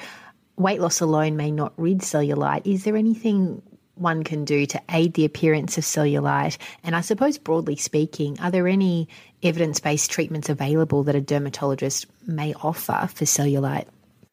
weight 0.58 0.82
loss 0.82 1.02
alone 1.02 1.38
may 1.38 1.52
not 1.52 1.74
rid 1.78 2.00
cellulite. 2.00 2.68
Is 2.68 2.84
there 2.84 2.98
anything 2.98 3.62
one 4.00 4.24
can 4.24 4.46
do 4.46 4.66
to 4.66 4.82
aid 4.90 5.14
the 5.14 5.26
appearance 5.26 5.78
of 5.78 5.84
cellulite? 5.84 6.58
And 6.84 6.96
I 6.96 7.02
suppose, 7.02 7.38
broadly 7.38 7.76
speaking, 7.76 8.40
are 8.40 8.52
there 8.52 8.68
any 8.68 9.08
evidence 9.44 9.80
based 9.80 10.12
treatments 10.12 10.50
available 10.50 11.04
that 11.04 11.16
a 11.16 11.22
dermatologist 11.22 12.06
may 12.28 12.54
offer 12.56 13.10
for 13.14 13.26
cellulite? 13.26 13.88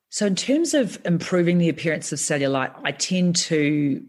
So, 0.09 0.27
in 0.27 0.37
terms 0.37 0.75
of 0.75 0.99
improving 1.05 1.59
the 1.59 1.69
appearance 1.69 2.13
of 2.13 2.19
cellulite, 2.19 2.75
I 2.85 2.93
tend 2.93 3.37
to 3.37 4.03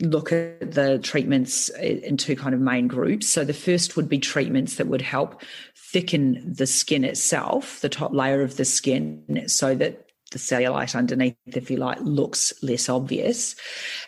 look 0.00 0.30
at 0.32 0.72
the 0.72 0.98
treatments 0.98 1.68
in 1.70 2.16
two 2.16 2.36
kind 2.36 2.54
of 2.54 2.60
main 2.60 2.86
groups. 2.86 3.28
So, 3.28 3.44
the 3.44 3.54
first 3.54 3.96
would 3.96 4.08
be 4.08 4.18
treatments 4.18 4.76
that 4.76 4.86
would 4.86 5.02
help 5.02 5.42
thicken 5.76 6.52
the 6.52 6.66
skin 6.66 7.04
itself, 7.04 7.80
the 7.80 7.88
top 7.88 8.12
layer 8.12 8.42
of 8.42 8.56
the 8.56 8.64
skin, 8.64 9.44
so 9.46 9.74
that 9.74 10.07
the 10.30 10.38
cellulite 10.38 10.94
underneath, 10.94 11.36
if 11.46 11.70
you 11.70 11.78
like, 11.78 11.98
looks 12.02 12.52
less 12.62 12.88
obvious. 12.88 13.56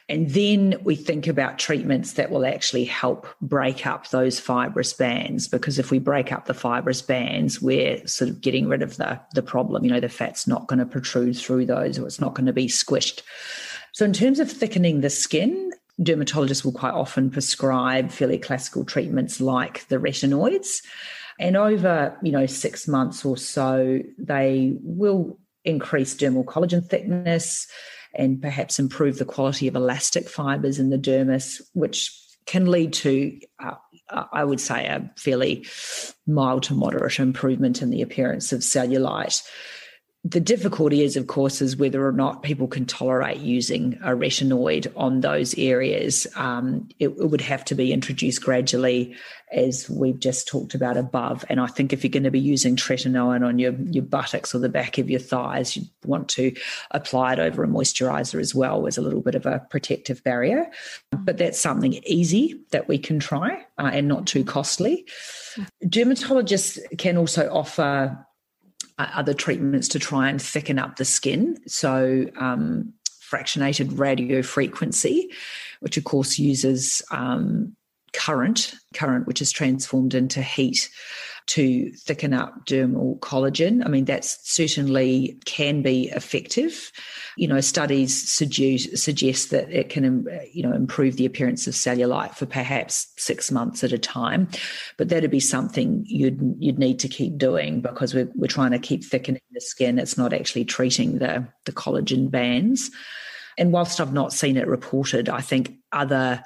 And 0.09 0.29
then 0.31 0.77
we 0.83 0.95
think 0.95 1.27
about 1.27 1.59
treatments 1.59 2.15
that 2.15 2.31
will 2.31 2.45
actually 2.45 2.85
help 2.85 3.27
break 3.41 3.87
up 3.87 4.11
those 4.11 4.39
fibrous 4.39 4.93
bands. 4.93 5.49
Because 5.49 5.79
if 5.79 5.91
we 5.91 5.99
break 5.99 6.31
up 6.31 6.45
the 6.45 6.55
fibrous 6.55 7.01
bands, 7.01 7.63
we're 7.63 8.07
sort 8.07 8.31
of 8.31 8.41
getting 8.43 8.69
rid 8.69 8.83
of 8.83 8.97
the, 8.97 9.19
the 9.35 9.43
problem. 9.43 9.85
You 9.85 9.93
know, 9.93 10.01
the 10.01 10.11
fat's 10.11 10.47
not 10.47 10.67
going 10.67 10.79
to 10.79 10.87
protrude 10.87 11.39
through 11.39 11.67
those 11.67 11.99
or 11.99 12.07
it's 12.07 12.21
not 12.21 12.35
going 12.35 12.47
to 12.47 12.53
be 12.53 12.67
squished. 12.67 13.23
So, 13.93 14.05
in 14.05 14.13
terms 14.13 14.41
of 14.41 14.51
thickening 14.51 15.01
the 15.01 15.11
skin, 15.11 15.73
dermatologists 16.01 16.65
will 16.65 16.73
quite 16.73 16.95
often 16.95 17.31
prescribe 17.31 18.11
fairly 18.11 18.39
classical 18.39 18.85
treatments 18.85 19.41
like 19.41 19.87
the 19.89 19.97
retinoids. 19.97 20.83
And 21.39 21.57
over, 21.57 22.17
you 22.23 22.33
know, 22.33 22.45
six 22.45 22.87
months 22.87 23.25
or 23.25 23.37
so, 23.37 24.01
they 24.19 24.77
will 24.83 25.39
increase 25.65 26.15
dermal 26.15 26.45
collagen 26.45 26.87
thickness 26.87 27.67
and 28.15 28.41
perhaps 28.41 28.79
improve 28.79 29.19
the 29.19 29.25
quality 29.25 29.69
of 29.69 29.77
elastic 29.77 30.29
fibers 30.29 30.79
in 30.79 30.91
the 30.91 30.99
dermis, 30.99 31.61
which 31.75 32.13
can 32.47 32.67
lead 32.67 32.93
to, 32.93 33.39
uh, 33.63 33.75
I 34.33 34.43
would 34.45 34.61
say, 34.61 34.87
a 34.87 35.09
fairly 35.17 35.67
mild 36.27 36.65
to 36.65 36.75
moderate 36.75 37.21
improvement 37.21 37.83
in 37.83 37.91
the 37.91 38.03
appearance 38.03 38.53
of 38.53 38.61
cellulite 38.61 39.43
the 40.23 40.41
difficulty 40.41 41.03
is, 41.03 41.17
of 41.17 41.29
course, 41.29 41.63
is 41.63 41.79
whether 41.79 42.07
or 42.07 42.13
not 42.13 42.43
people 42.43 42.69
can 42.69 42.85
tolerate 42.85 43.39
using 43.39 43.95
a 44.03 44.11
retinoid 44.11 44.93
on 44.95 45.23
those 45.23 45.57
areas. 45.57 46.27
Um, 46.37 46.91
it, 46.99 47.09
it, 47.09 47.31
would 47.31 47.41
have 47.41 47.65
to 47.67 47.75
be 47.75 47.91
introduced 47.91 48.43
gradually, 48.43 49.17
as 49.51 49.89
we've 49.89 50.19
just 50.19 50.47
talked 50.47 50.75
about 50.75 50.99
above. 50.99 51.47
And 51.49 51.59
I 51.59 51.69
think 51.69 51.95
if 51.95 52.05
you're 52.05 52.11
going 52.11 52.25
to 52.25 52.31
be 52.31 52.39
using 52.39 52.77
tretinoin 52.77 53.47
on 53.47 53.59
your, 53.59 53.73
your 53.73 54.05
buttocks 54.05 54.55
or 54.55 54.59
the 54.59 54.69
back 54.69 54.99
of 54.99 55.09
your 55.09 55.21
thighs, 55.21 55.75
you 55.75 55.85
want 56.05 56.29
to 56.31 56.55
apply 56.91 57.33
it 57.33 57.39
over 57.39 57.65
a 57.65 57.69
moisturizer 57.69 58.39
as 58.41 58.55
well 58.55 58.87
as 58.87 58.99
a 58.99 59.03
little 59.03 59.23
bit 59.23 59.35
of 59.35 59.47
a 59.47 59.61
protective 59.71 60.23
barrier. 60.23 60.71
But 61.13 61.39
that's 61.39 61.59
something 61.59 61.95
easy 62.05 62.61
that 62.73 62.89
we 62.89 62.99
can 62.99 63.21
try 63.21 63.65
uh, 63.79 63.91
and 63.91 64.07
not 64.07 64.27
too 64.27 64.45
costly. 64.45 65.07
Dermatologists 65.83 66.79
can 66.99 67.17
also 67.17 67.51
offer 67.51 68.27
other 69.15 69.35
treatments 69.35 69.89
to 69.89 69.99
try 69.99 70.29
and 70.29 70.41
thicken 70.41 70.79
up 70.79 70.97
the 70.97 71.05
skin. 71.05 71.57
So, 71.67 72.27
um, 72.37 72.93
fractionated 73.31 73.99
radio 73.99 74.43
frequency, 74.43 75.31
which 75.81 75.97
of 75.97 76.05
course 76.05 76.39
uses 76.39 77.01
um, 77.11 77.77
current, 78.13 78.75
current 78.95 79.27
which 79.27 79.43
is 79.43 79.53
transformed 79.53 80.15
into 80.15 80.43
heat 80.43 80.89
to 81.47 81.91
thicken 81.93 82.33
up 82.33 82.65
dermal 82.65 83.19
collagen. 83.19 83.85
I 83.85 83.89
mean, 83.89 84.05
that 84.05 84.25
certainly 84.25 85.37
can 85.47 85.83
be 85.83 86.09
effective. 86.11 86.93
You 87.37 87.49
know, 87.49 87.61
studies 87.61 88.31
suggest, 88.31 88.97
suggest 88.99 89.51
that 89.51 89.69
it 89.71 89.89
can, 89.89 90.05
um, 90.05 90.29
you 90.53 90.63
know, 90.63 90.73
improve 90.73 91.17
the 91.17 91.27
appearance 91.27 91.67
of 91.67 91.75
cellulite 91.75 92.37
for 92.37 92.47
perhaps 92.47 93.13
six 93.17 93.51
months 93.51 93.83
at 93.83 93.93
a 93.93 93.99
time. 93.99 94.49
But 94.97 95.09
that'd 95.09 95.31
be 95.31 95.41
something 95.41 96.05
you'd 96.07 96.41
you'd 96.59 96.79
need 96.79 97.01
to 97.01 97.09
keep 97.09 97.37
doing 97.37 97.81
because 97.81 98.15
we're 98.15 98.31
we're 98.37 98.47
trying 98.47 98.71
to 98.71 98.79
keep 98.79 99.03
thickening 99.05 99.43
the 99.51 99.61
skin. 99.61 99.99
It's 99.99 100.17
not 100.17 100.33
actually 100.33 100.67
treating 100.67 101.19
the 101.19 101.49
the 101.65 101.73
collagen 101.73 102.31
bands. 102.31 102.93
And 103.59 103.73
whilst 103.73 104.01
I've 104.01 104.13
not 104.13 104.33
seen 104.33 104.57
it 104.57 104.69
reported, 104.69 105.29
I 105.29 105.41
think 105.41 105.79
other 105.91 106.43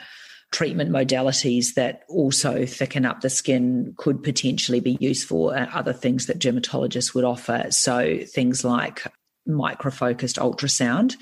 treatment 0.55 0.89
modalities 0.89 1.75
that 1.75 2.05
also 2.09 2.65
thicken 2.65 3.05
up 3.05 3.23
the 3.23 3.29
skin 3.29 3.93
could 3.97 4.23
potentially 4.23 4.79
be 4.79 4.97
useful. 5.01 5.51
Uh, 5.51 5.67
other 5.75 5.93
things 5.93 6.27
that 6.27 6.39
dermatologists 6.39 7.13
would 7.13 7.25
offer. 7.25 7.67
So 7.71 8.21
things 8.25 8.65
like 8.65 9.05
microfocused 9.49 10.39
ultrasound, 10.39 11.17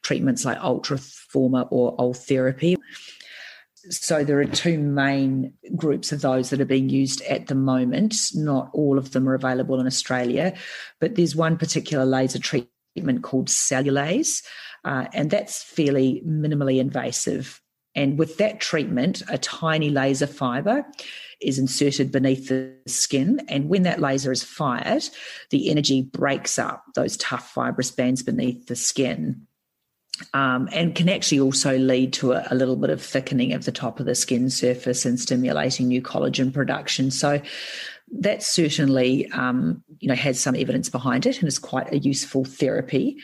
treatments 0.00 0.46
like 0.46 0.58
ultraformer 0.60 1.68
or 1.70 1.98
Ultherapy. 1.98 2.76
So 3.90 4.24
there 4.24 4.40
are 4.40 4.46
two 4.46 4.78
main 4.78 5.52
groups 5.76 6.10
of 6.10 6.22
those 6.22 6.48
that 6.48 6.60
are 6.62 6.64
being 6.64 6.88
used 6.88 7.20
at 7.22 7.48
the 7.48 7.54
moment. 7.54 8.16
Not 8.34 8.70
all 8.72 8.96
of 8.96 9.10
them 9.10 9.28
are 9.28 9.34
available 9.34 9.78
in 9.78 9.86
Australia, 9.86 10.54
but 10.98 11.14
there's 11.14 11.36
one 11.36 11.58
particular 11.58 12.06
laser 12.06 12.38
treatment 12.38 13.22
called 13.22 13.48
Cellulaze, 13.48 14.42
uh, 14.86 15.08
and 15.12 15.30
that's 15.30 15.62
fairly 15.62 16.22
minimally 16.26 16.80
invasive 16.80 17.60
And 17.98 18.16
with 18.16 18.36
that 18.36 18.60
treatment, 18.60 19.24
a 19.28 19.38
tiny 19.38 19.90
laser 19.90 20.28
fiber 20.28 20.86
is 21.40 21.58
inserted 21.58 22.12
beneath 22.12 22.46
the 22.46 22.72
skin. 22.86 23.44
And 23.48 23.68
when 23.68 23.82
that 23.82 24.00
laser 24.00 24.30
is 24.30 24.44
fired, 24.44 25.02
the 25.50 25.68
energy 25.68 26.02
breaks 26.02 26.60
up 26.60 26.84
those 26.94 27.16
tough 27.16 27.50
fibrous 27.50 27.90
bands 27.90 28.22
beneath 28.22 28.68
the 28.68 28.76
skin. 28.76 29.48
Um, 30.32 30.68
and 30.72 30.94
can 30.94 31.08
actually 31.08 31.40
also 31.40 31.76
lead 31.76 32.12
to 32.14 32.34
a, 32.34 32.46
a, 32.52 32.54
little 32.54 32.76
bit 32.76 32.90
of 32.90 33.02
thickening 33.02 33.52
of 33.52 33.64
the 33.64 33.72
top 33.72 33.98
of 33.98 34.06
the 34.06 34.14
skin 34.14 34.48
surface 34.48 35.04
and 35.04 35.18
stimulating 35.18 35.88
new 35.88 36.02
collagen 36.02 36.52
production. 36.52 37.10
So 37.10 37.40
that 38.20 38.44
certainly 38.44 39.28
um, 39.32 39.82
you 40.00 40.08
know 40.08 40.16
has 40.16 40.40
some 40.40 40.56
evidence 40.56 40.88
behind 40.88 41.26
it 41.26 41.38
and 41.38 41.46
is 41.46 41.58
quite 41.58 41.92
a 41.92 41.98
useful 41.98 42.44
therapy. 42.44 43.16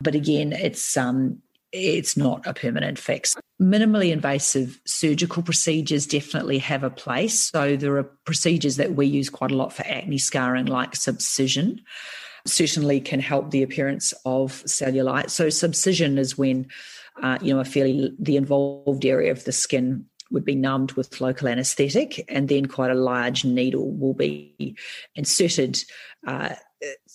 But 0.00 0.16
again, 0.16 0.52
it's 0.52 0.96
um, 0.96 1.40
it's 1.72 2.16
not 2.16 2.44
a 2.46 2.54
permanent 2.54 2.98
fix. 2.98 3.36
Minimally 3.60 4.10
invasive 4.10 4.80
surgical 4.86 5.42
procedures 5.42 6.06
definitely 6.06 6.58
have 6.58 6.82
a 6.82 6.88
place. 6.88 7.50
So 7.50 7.76
there 7.76 7.96
are 7.98 8.04
procedures 8.24 8.76
that 8.76 8.94
we 8.94 9.06
use 9.06 9.28
quite 9.28 9.50
a 9.50 9.56
lot 9.56 9.72
for 9.72 9.86
acne 9.86 10.16
scarring, 10.16 10.66
like 10.66 10.96
subcision. 10.96 11.82
Certainly 12.46 13.02
can 13.02 13.20
help 13.20 13.50
the 13.50 13.62
appearance 13.62 14.14
of 14.24 14.64
cellulite. 14.64 15.28
So 15.28 15.50
subcision 15.50 16.16
is 16.16 16.38
when 16.38 16.68
uh, 17.22 17.36
you 17.42 17.52
know 17.52 17.60
a 17.60 17.64
fairly 17.64 18.16
the 18.18 18.36
involved 18.36 19.04
area 19.04 19.30
of 19.30 19.44
the 19.44 19.52
skin 19.52 20.06
would 20.30 20.44
be 20.44 20.54
numbed 20.54 20.92
with 20.92 21.20
local 21.20 21.48
anesthetic, 21.48 22.24
and 22.28 22.48
then 22.48 22.64
quite 22.64 22.90
a 22.90 22.94
large 22.94 23.44
needle 23.44 23.90
will 23.90 24.14
be 24.14 24.76
inserted 25.14 25.78
uh, 26.26 26.54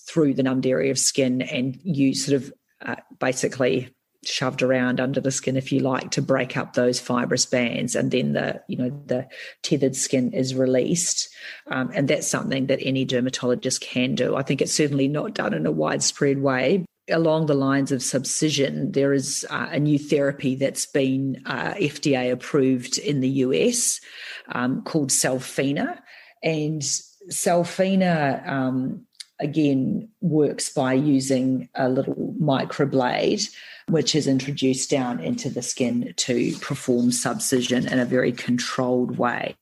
through 0.06 0.34
the 0.34 0.44
numbed 0.44 0.66
area 0.66 0.92
of 0.92 0.98
skin, 0.98 1.42
and 1.42 1.76
you 1.82 2.14
sort 2.14 2.40
of 2.40 2.52
uh, 2.84 2.96
basically 3.18 3.95
shoved 4.24 4.62
around 4.62 5.00
under 5.00 5.20
the 5.20 5.30
skin 5.30 5.56
if 5.56 5.72
you 5.72 5.80
like 5.80 6.10
to 6.10 6.22
break 6.22 6.56
up 6.56 6.72
those 6.72 7.00
fibrous 7.00 7.46
bands 7.46 7.94
and 7.94 8.10
then 8.10 8.32
the 8.32 8.60
you 8.68 8.76
know 8.76 8.90
the 9.06 9.26
tethered 9.62 9.96
skin 9.96 10.32
is 10.32 10.54
released. 10.54 11.28
Um, 11.70 11.90
and 11.94 12.08
that's 12.08 12.26
something 12.26 12.66
that 12.66 12.80
any 12.82 13.04
dermatologist 13.04 13.80
can 13.80 14.14
do. 14.14 14.36
I 14.36 14.42
think 14.42 14.60
it's 14.60 14.72
certainly 14.72 15.08
not 15.08 15.34
done 15.34 15.54
in 15.54 15.66
a 15.66 15.72
widespread 15.72 16.40
way. 16.40 16.84
Along 17.08 17.46
the 17.46 17.54
lines 17.54 17.92
of 17.92 18.02
subcision 18.02 18.92
there 18.92 19.12
is 19.12 19.46
uh, 19.48 19.68
a 19.70 19.78
new 19.78 19.98
therapy 19.98 20.56
that's 20.56 20.86
been 20.86 21.40
uh, 21.46 21.74
fda 21.74 22.32
approved 22.32 22.98
in 22.98 23.20
the 23.20 23.28
us 23.28 24.00
um, 24.48 24.82
called 24.82 25.10
Cellfina 25.10 26.00
and 26.42 26.82
Cellfina 27.30 28.46
um, 28.48 29.05
again 29.38 30.08
works 30.20 30.72
by 30.72 30.92
using 30.92 31.68
a 31.74 31.88
little 31.88 32.34
microblade 32.40 33.48
which 33.88 34.16
is 34.16 34.26
introduced 34.26 34.90
down 34.90 35.20
into 35.20 35.48
the 35.48 35.62
skin 35.62 36.12
to 36.16 36.56
perform 36.58 37.12
subcision 37.12 37.86
in 37.86 37.98
a 38.00 38.04
very 38.04 38.32
controlled 38.32 39.16
way. 39.16 39.54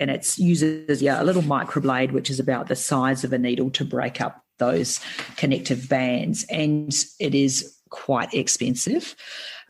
And 0.00 0.10
it 0.10 0.36
uses 0.38 1.00
yeah, 1.00 1.22
a 1.22 1.24
little 1.24 1.42
microblade, 1.42 2.10
which 2.10 2.30
is 2.30 2.40
about 2.40 2.66
the 2.66 2.74
size 2.74 3.22
of 3.22 3.32
a 3.32 3.38
needle, 3.38 3.70
to 3.70 3.84
break 3.84 4.20
up 4.20 4.42
those 4.58 5.00
connective 5.36 5.88
bands. 5.88 6.44
And 6.50 6.92
it 7.20 7.34
is 7.34 7.76
quite 7.90 8.34
expensive 8.34 9.14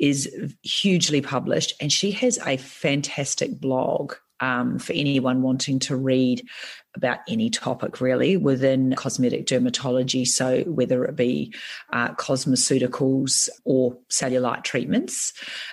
is 0.00 0.28
hugely 0.62 1.20
published 1.20 1.74
and 1.80 1.92
she 1.92 2.10
has 2.10 2.40
a 2.44 2.56
fantastic 2.56 3.60
blog 3.60 4.14
um, 4.40 4.78
for 4.78 4.92
anyone 4.92 5.42
wanting 5.42 5.78
to 5.80 5.96
read 5.96 6.42
about 6.96 7.18
any 7.28 7.50
topic 7.50 8.00
really 8.00 8.36
within 8.36 8.94
cosmetic 8.96 9.46
dermatology. 9.46 10.26
So, 10.26 10.62
whether 10.62 11.04
it 11.04 11.14
be 11.16 11.54
uh, 11.92 12.14
cosmeceuticals 12.14 13.48
or 13.64 13.96
cellulite 14.08 14.64
treatments, 14.64 15.32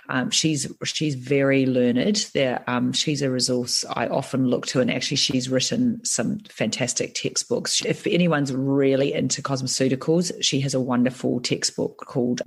um, 0.09 0.29
she's 0.29 0.71
she's 0.83 1.15
very 1.15 1.65
learned. 1.65 2.29
There, 2.33 2.63
um, 2.67 2.93
she's 2.93 3.21
a 3.21 3.31
resource 3.31 3.83
I 3.89 4.07
often 4.07 4.47
look 4.47 4.67
to, 4.67 4.79
and 4.79 4.91
actually, 4.91 5.17
she's 5.17 5.49
written 5.49 6.03
some 6.05 6.39
fantastic 6.49 7.15
textbooks. 7.15 7.83
If 7.83 8.05
anyone's 8.05 8.53
really 8.53 9.13
into 9.13 9.41
cosmeceuticals, 9.41 10.31
she 10.41 10.59
has 10.61 10.73
a 10.73 10.79
wonderful 10.79 11.39
textbook 11.39 11.97
called 12.05 12.41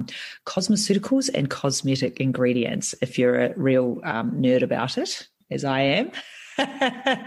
Cosmeceuticals 0.47 1.29
and 1.35 1.51
Cosmetic 1.51 2.21
Ingredients. 2.21 2.95
If 3.03 3.19
you're 3.19 3.41
a 3.41 3.59
real 3.59 4.01
um, 4.05 4.33
nerd 4.33 4.63
about 4.63 4.97
it, 4.97 5.29
as 5.51 5.65
I 5.65 5.81
am. 5.81 6.11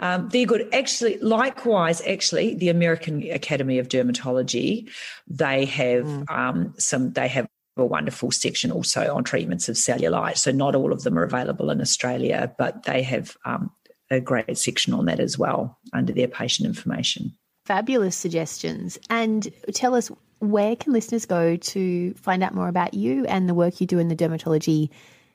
um, 0.00 0.28
they're 0.30 0.46
good. 0.46 0.68
Actually, 0.72 1.18
likewise, 1.18 2.02
actually, 2.06 2.54
the 2.54 2.68
American 2.68 3.22
Academy 3.30 3.78
of 3.78 3.88
Dermatology, 3.88 4.88
they 5.26 5.64
have 5.66 6.04
mm. 6.04 6.30
um, 6.30 6.74
some. 6.78 7.12
They 7.12 7.28
have 7.28 7.48
a 7.76 7.84
wonderful 7.84 8.30
section 8.30 8.70
also 8.70 9.14
on 9.14 9.24
treatments 9.24 9.68
of 9.68 9.76
cellulite. 9.76 10.36
So 10.36 10.50
not 10.50 10.74
all 10.74 10.92
of 10.92 11.04
them 11.04 11.18
are 11.18 11.22
available 11.22 11.70
in 11.70 11.80
Australia, 11.80 12.54
but 12.58 12.82
they 12.82 13.02
have 13.02 13.36
um, 13.44 13.70
a 14.10 14.20
great 14.20 14.58
section 14.58 14.92
on 14.92 15.06
that 15.06 15.20
as 15.20 15.38
well 15.38 15.78
under 15.92 16.12
their 16.12 16.28
patient 16.28 16.66
information. 16.66 17.34
Fabulous 17.64 18.16
suggestions. 18.16 18.98
And 19.08 19.48
tell 19.72 19.94
us 19.94 20.10
where 20.40 20.76
can 20.76 20.92
listeners 20.92 21.24
go 21.24 21.56
to 21.56 22.12
find 22.14 22.42
out 22.42 22.54
more 22.54 22.68
about 22.68 22.94
you 22.94 23.24
and 23.26 23.48
the 23.48 23.54
work 23.54 23.80
you 23.80 23.86
do 23.86 23.98
in 23.98 24.08
the 24.08 24.16
dermatology 24.16 24.90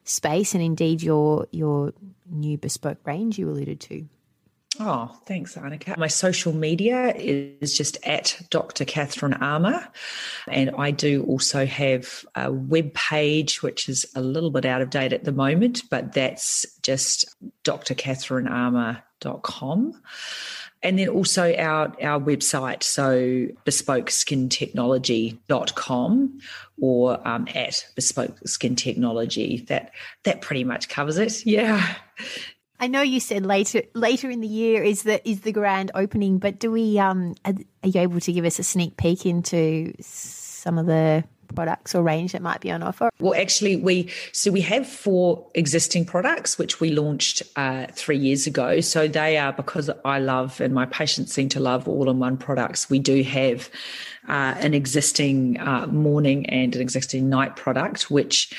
space 0.07 0.53
and 0.53 0.63
indeed 0.63 1.01
your 1.01 1.47
your 1.51 1.93
new 2.29 2.57
bespoke 2.57 2.99
range 3.05 3.37
you 3.37 3.49
alluded 3.49 3.81
to. 3.81 4.07
Oh, 4.79 5.19
thanks, 5.25 5.55
Annika. 5.55 5.97
My 5.97 6.07
social 6.07 6.53
media 6.53 7.11
is 7.15 7.75
just 7.75 7.97
at 8.05 8.39
Dr. 8.51 8.85
Catherine 8.85 9.33
Armour. 9.33 9.87
And 10.47 10.69
I 10.77 10.91
do 10.91 11.23
also 11.23 11.65
have 11.65 12.23
a 12.35 12.51
web 12.51 12.93
page, 12.93 13.63
which 13.63 13.89
is 13.89 14.05
a 14.15 14.21
little 14.21 14.51
bit 14.51 14.65
out 14.65 14.83
of 14.83 14.91
date 14.91 15.13
at 15.13 15.23
the 15.23 15.31
moment, 15.31 15.81
but 15.89 16.13
that's 16.13 16.67
just 16.83 17.25
drcatherinearmour.com 17.63 20.01
and 20.83 20.99
then 20.99 21.09
also 21.09 21.55
our 21.55 21.87
our 22.01 22.19
website 22.19 22.83
so 22.83 23.47
bespokeskintechnology.com 23.65 26.39
or 26.79 27.27
um, 27.27 27.47
at 27.53 27.85
bespoke 27.95 28.37
skin 28.47 28.75
technology. 28.75 29.65
That 29.67 29.91
that 30.23 30.41
pretty 30.41 30.63
much 30.63 30.89
covers 30.89 31.17
it. 31.17 31.45
Yeah. 31.45 31.95
I 32.79 32.87
know 32.87 33.01
you 33.01 33.19
said 33.19 33.45
later 33.45 33.81
later 33.95 34.29
in 34.29 34.41
the 34.41 34.47
year 34.47 34.83
is 34.83 35.03
the 35.03 35.27
is 35.27 35.41
the 35.41 35.51
grand 35.51 35.91
opening, 35.95 36.37
but 36.37 36.59
do 36.59 36.71
we 36.71 36.99
um 36.99 37.33
are, 37.43 37.55
are 37.83 37.89
you 37.89 38.01
able 38.01 38.19
to 38.19 38.31
give 38.31 38.45
us 38.45 38.59
a 38.59 38.63
sneak 38.63 38.97
peek 38.97 39.25
into 39.25 39.93
some 39.99 40.77
of 40.77 40.85
the 40.85 41.23
products 41.55 41.95
or 41.95 42.03
range 42.03 42.31
that 42.31 42.41
might 42.41 42.61
be 42.61 42.71
on 42.71 42.83
offer? 42.83 43.09
Well, 43.19 43.33
actually, 43.33 43.75
we 43.75 44.09
so 44.31 44.51
we 44.51 44.61
have 44.61 44.87
four 44.87 45.47
existing 45.55 46.05
products 46.05 46.57
which 46.57 46.79
we 46.79 46.91
launched 46.91 47.43
uh, 47.55 47.87
three 47.91 48.17
years 48.17 48.47
ago. 48.47 48.79
So 48.81 49.07
they 49.07 49.37
are 49.37 49.53
because 49.53 49.89
I 50.05 50.19
love 50.19 50.61
and 50.61 50.73
my 50.73 50.85
patients 50.85 51.33
seem 51.33 51.49
to 51.49 51.59
love 51.59 51.87
all-in-one 51.87 52.37
products. 52.37 52.89
We 52.89 52.99
do 52.99 53.23
have 53.23 53.69
uh, 54.27 54.55
an 54.59 54.73
existing 54.73 55.59
uh, 55.59 55.87
morning 55.87 56.45
and 56.49 56.75
an 56.75 56.81
existing 56.81 57.29
night 57.29 57.55
product 57.55 58.11
which 58.11 58.53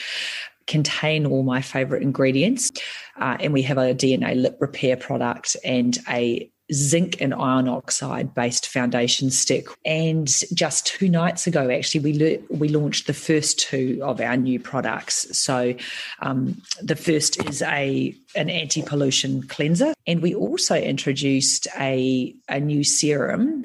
contain 0.66 1.26
all 1.26 1.42
my 1.42 1.62
favorite 1.62 2.02
ingredients. 2.02 2.70
Uh, 3.18 3.36
and 3.40 3.52
we 3.52 3.62
have 3.62 3.78
a 3.78 3.94
DNA 3.94 4.40
lip 4.40 4.58
repair 4.60 4.96
product 4.96 5.56
and 5.64 5.98
a 6.08 6.50
zinc 6.72 7.20
and 7.20 7.34
iron 7.34 7.68
oxide 7.68 8.34
based 8.34 8.68
foundation 8.68 9.30
stick. 9.30 9.68
And 9.84 10.26
just 10.54 10.86
two 10.86 11.08
nights 11.08 11.46
ago, 11.46 11.70
actually, 11.70 12.00
we 12.00 12.12
le- 12.12 12.56
we 12.56 12.68
launched 12.68 13.06
the 13.06 13.14
first 13.14 13.58
two 13.58 14.00
of 14.02 14.20
our 14.20 14.36
new 14.36 14.60
products. 14.60 15.26
So 15.36 15.74
um, 16.20 16.60
the 16.82 16.96
first 16.96 17.42
is 17.48 17.62
a 17.62 18.14
an 18.34 18.50
anti 18.50 18.82
pollution 18.82 19.42
cleanser, 19.48 19.94
and 20.06 20.22
we 20.22 20.34
also 20.34 20.76
introduced 20.76 21.66
a 21.78 22.34
a 22.48 22.60
new 22.60 22.84
serum, 22.84 23.64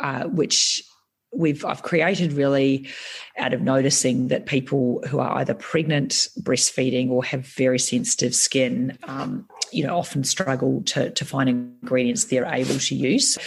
uh, 0.00 0.24
which 0.24 0.82
we've 1.32 1.64
I've 1.64 1.82
created 1.82 2.32
really 2.32 2.88
out 3.38 3.54
of 3.54 3.62
noticing 3.62 4.28
that 4.28 4.46
people 4.46 5.02
who 5.08 5.18
are 5.18 5.38
either 5.38 5.54
pregnant, 5.54 6.28
breastfeeding, 6.40 7.10
or 7.10 7.24
have 7.24 7.46
very 7.46 7.78
sensitive 7.78 8.34
skin, 8.34 8.98
um, 9.04 9.48
you 9.72 9.86
know, 9.86 9.96
often 9.96 10.24
struggle 10.24 10.82
to 10.86 11.10
to 11.10 11.24
find 11.24 11.48
ingredients 11.48 12.24
they're 12.24 12.46
able 12.46 12.78
to 12.78 12.94
use. 12.94 13.38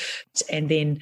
And 0.50 0.70
then 0.70 1.00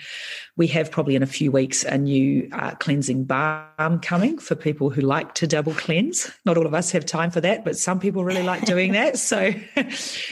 we 0.55 0.67
have 0.67 0.91
probably 0.91 1.15
in 1.15 1.23
a 1.23 1.27
few 1.27 1.51
weeks 1.51 1.83
a 1.83 1.97
new 1.97 2.47
uh, 2.51 2.75
cleansing 2.75 3.23
balm 3.23 3.99
coming 4.01 4.37
for 4.37 4.55
people 4.55 4.89
who 4.89 5.01
like 5.01 5.33
to 5.35 5.47
double 5.47 5.73
cleanse. 5.73 6.31
Not 6.45 6.57
all 6.57 6.67
of 6.67 6.73
us 6.73 6.91
have 6.91 7.05
time 7.05 7.31
for 7.31 7.41
that, 7.41 7.65
but 7.65 7.77
some 7.77 7.99
people 7.99 8.23
really 8.23 8.43
like 8.43 8.65
doing 8.65 8.91
that. 8.93 9.17
So, 9.17 9.53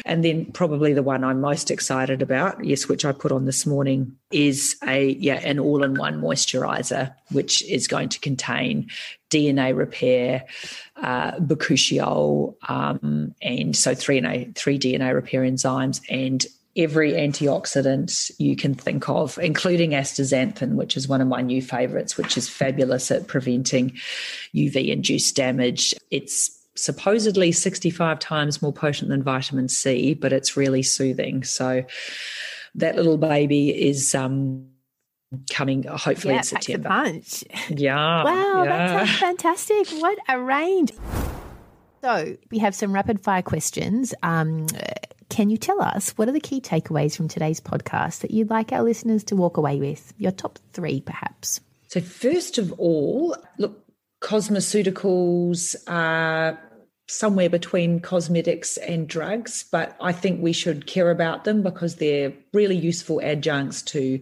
and 0.05 0.23
then 0.23 0.51
probably 0.51 0.93
the 0.93 1.03
one 1.03 1.23
I'm 1.23 1.41
most 1.41 1.71
excited 1.71 2.21
about, 2.21 2.63
yes, 2.63 2.87
which 2.87 3.05
I 3.05 3.11
put 3.11 3.31
on 3.31 3.45
this 3.45 3.65
morning, 3.65 4.15
is 4.31 4.77
a 4.87 5.09
yeah 5.13 5.39
an 5.43 5.59
all-in-one 5.59 6.21
moisturizer, 6.21 7.13
which 7.31 7.63
is 7.63 7.87
going 7.87 8.09
to 8.09 8.19
contain 8.19 8.89
DNA 9.31 9.75
repair, 9.75 10.45
uh, 10.97 11.31
um, 12.69 13.35
and 13.41 13.75
so 13.75 13.95
three 13.95 14.21
DNA, 14.21 14.55
three 14.55 14.77
DNA 14.77 15.13
repair 15.13 15.41
enzymes 15.41 16.01
and 16.09 16.45
every 16.75 17.13
antioxidant 17.13 18.31
you 18.37 18.55
can 18.55 18.73
think 18.73 19.09
of, 19.09 19.37
including 19.39 19.91
astaxanthin, 19.91 20.75
which 20.75 20.95
is 20.95 21.07
one 21.07 21.21
of 21.21 21.27
my 21.27 21.41
new 21.41 21.61
favorites, 21.61 22.17
which 22.17 22.37
is 22.37 22.47
fabulous 22.47 23.11
at 23.11 23.27
preventing 23.27 23.91
UV 24.55 24.89
induced 24.89 25.35
damage. 25.35 25.93
It's 26.11 26.57
supposedly 26.75 27.51
65 27.51 28.19
times 28.19 28.61
more 28.61 28.71
potent 28.71 29.09
than 29.09 29.23
vitamin 29.23 29.67
C, 29.67 30.13
but 30.13 30.31
it's 30.31 30.55
really 30.55 30.83
soothing. 30.83 31.43
So 31.43 31.83
that 32.75 32.95
little 32.95 33.17
baby 33.17 33.69
is 33.69 34.15
um, 34.15 34.70
coming 35.49 35.83
hopefully 35.83 36.33
yeah, 36.33 36.39
in 36.39 36.43
September. 36.43 36.89
punch. 36.89 37.43
Yeah. 37.69 38.23
Wow, 38.23 38.63
yeah. 38.63 38.87
that's 39.05 39.19
fantastic. 39.19 39.87
What 40.01 40.17
a 40.27 40.39
range. 40.39 40.91
So 42.01 42.35
we 42.49 42.59
have 42.59 42.75
some 42.75 42.93
rapid 42.93 43.23
fire 43.23 43.41
questions. 43.41 44.13
Um, 44.23 44.67
can 45.29 45.49
you 45.49 45.57
tell 45.57 45.81
us 45.81 46.11
what 46.11 46.27
are 46.27 46.33
the 46.33 46.39
key 46.39 46.59
takeaways 46.59 47.15
from 47.15 47.27
today's 47.27 47.61
podcast 47.61 48.19
that 48.19 48.31
you'd 48.31 48.49
like 48.49 48.73
our 48.73 48.83
listeners 48.83 49.23
to 49.25 49.35
walk 49.35 49.57
away 49.57 49.79
with? 49.79 50.13
Your 50.17 50.31
top 50.31 50.59
three, 50.73 51.01
perhaps. 51.01 51.61
So, 51.87 52.01
first 52.01 52.57
of 52.57 52.73
all, 52.73 53.35
look, 53.57 53.85
cosmeceuticals 54.21 55.75
are 55.87 56.59
somewhere 57.07 57.49
between 57.49 57.99
cosmetics 57.99 58.77
and 58.77 59.07
drugs, 59.07 59.65
but 59.71 59.95
I 60.01 60.11
think 60.11 60.41
we 60.41 60.53
should 60.53 60.87
care 60.87 61.11
about 61.11 61.43
them 61.43 61.61
because 61.61 61.95
they're 61.95 62.33
really 62.53 62.77
useful 62.77 63.19
adjuncts 63.21 63.81
to 63.83 64.19